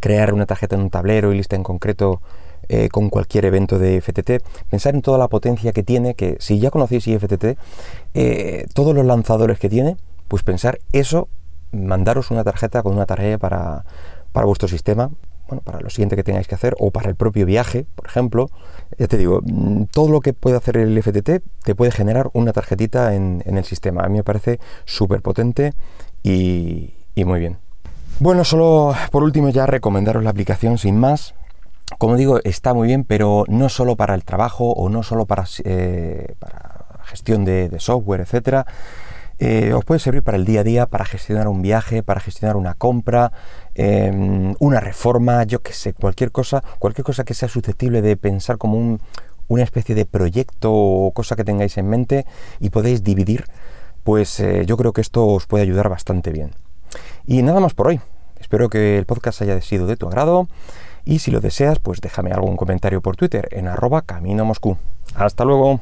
crear 0.00 0.34
una 0.34 0.46
tarjeta 0.46 0.76
en 0.76 0.82
un 0.82 0.90
tablero 0.90 1.32
y 1.32 1.36
lista 1.36 1.56
en 1.56 1.62
concreto 1.62 2.20
eh, 2.68 2.88
con 2.88 3.08
cualquier 3.08 3.44
evento 3.44 3.78
de 3.78 4.00
FTT. 4.00 4.42
Pensar 4.70 4.94
en 4.94 5.02
toda 5.02 5.18
la 5.18 5.28
potencia 5.28 5.72
que 5.72 5.82
tiene, 5.82 6.14
que 6.14 6.36
si 6.40 6.58
ya 6.58 6.70
conocéis 6.70 7.06
IFTT, 7.06 7.56
eh, 8.14 8.66
todos 8.74 8.94
los 8.94 9.04
lanzadores 9.04 9.58
que 9.58 9.68
tiene, 9.68 9.96
pues 10.28 10.42
pensar 10.42 10.78
eso, 10.92 11.28
mandaros 11.72 12.30
una 12.30 12.44
tarjeta 12.44 12.82
con 12.82 12.94
una 12.94 13.06
tarea 13.06 13.38
para, 13.38 13.84
para 14.32 14.46
vuestro 14.46 14.68
sistema 14.68 15.10
bueno, 15.52 15.62
para 15.62 15.80
lo 15.80 15.90
siguiente 15.90 16.16
que 16.16 16.24
tengáis 16.24 16.48
que 16.48 16.54
hacer 16.54 16.74
o 16.78 16.90
para 16.90 17.10
el 17.10 17.14
propio 17.14 17.44
viaje, 17.44 17.84
por 17.94 18.06
ejemplo. 18.06 18.48
Ya 18.96 19.06
te 19.06 19.18
digo, 19.18 19.40
mm, 19.42 19.84
todo 19.92 20.10
lo 20.10 20.22
que 20.22 20.32
puede 20.32 20.56
hacer 20.56 20.78
el 20.78 20.96
FTT 20.96 21.42
te 21.62 21.74
puede 21.74 21.90
generar 21.90 22.30
una 22.32 22.54
tarjetita 22.54 23.14
en, 23.14 23.42
el 23.44 23.64
sistema. 23.64 24.02
A 24.02 24.08
mí 24.08 24.16
me 24.16 24.24
parece 24.24 24.60
súper 24.86 25.20
potente 25.20 25.74
y, 26.22 26.94
muy 27.16 27.38
bien. 27.38 27.58
Bueno, 28.18 28.44
solo 28.44 28.94
por 29.10 29.22
último 29.22 29.50
ya 29.50 29.66
recomendaros 29.66 30.24
la 30.24 30.30
aplicación 30.30 30.78
sin 30.78 30.96
más. 30.96 31.34
Como 31.98 32.16
digo, 32.16 32.40
está 32.44 32.72
muy 32.72 32.88
bien, 32.88 33.04
pero 33.04 33.44
no 33.48 33.68
solo 33.68 33.96
para 33.96 34.14
el 34.14 34.24
trabajo 34.24 34.72
o 34.72 34.88
no 34.88 35.02
solo 35.02 35.26
para, 35.26 35.44
eh, 35.64 36.34
gestión 37.04 37.44
de 37.44 37.76
software, 37.78 38.22
etcétera 38.22 38.64
eh, 39.44 39.72
os 39.74 39.84
puede 39.84 39.98
servir 39.98 40.22
para 40.22 40.36
el 40.36 40.44
día 40.44 40.60
a 40.60 40.62
día, 40.62 40.86
para 40.86 41.04
gestionar 41.04 41.48
un 41.48 41.62
viaje, 41.62 42.04
para 42.04 42.20
gestionar 42.20 42.56
una 42.56 42.74
compra, 42.74 43.32
em, 43.74 44.54
una 44.60 44.78
reforma, 44.78 45.42
yo 45.42 45.62
qué 45.62 45.72
sé, 45.72 45.94
cualquier 45.94 46.30
cosa, 46.30 46.62
cualquier 46.78 47.04
cosa 47.04 47.24
que 47.24 47.34
sea 47.34 47.48
susceptible 47.48 48.02
de 48.02 48.16
pensar 48.16 48.56
como 48.56 49.00
una 49.48 49.62
especie 49.64 49.96
de 49.96 50.06
proyecto 50.06 50.72
o 50.72 51.10
cosa 51.10 51.34
que 51.34 51.42
tengáis 51.42 51.76
en 51.76 51.88
mente 51.88 52.24
y 52.60 52.70
podéis 52.70 53.02
dividir, 53.02 53.46
pues 54.04 54.38
eh, 54.38 54.64
yo 54.64 54.76
creo 54.76 54.92
que 54.92 55.00
esto 55.00 55.26
os 55.26 55.46
puede 55.48 55.64
ayudar 55.64 55.88
bastante 55.88 56.30
bien. 56.30 56.52
Y 57.26 57.42
nada 57.42 57.58
más 57.58 57.74
por 57.74 57.88
hoy. 57.88 58.00
Espero 58.38 58.68
que 58.68 58.96
el 58.96 59.06
podcast 59.06 59.42
haya 59.42 59.60
sido 59.60 59.88
de 59.88 59.96
tu 59.96 60.06
agrado 60.06 60.46
y 61.04 61.18
si 61.18 61.32
lo 61.32 61.40
deseas, 61.40 61.80
pues 61.80 62.00
déjame 62.00 62.30
algún 62.30 62.56
comentario 62.56 63.00
por 63.00 63.16
Twitter 63.16 63.48
en 63.50 63.66
arroba 63.66 64.02
camino 64.02 64.44
Moscú. 64.44 64.76
Hasta 65.16 65.44
luego. 65.44 65.80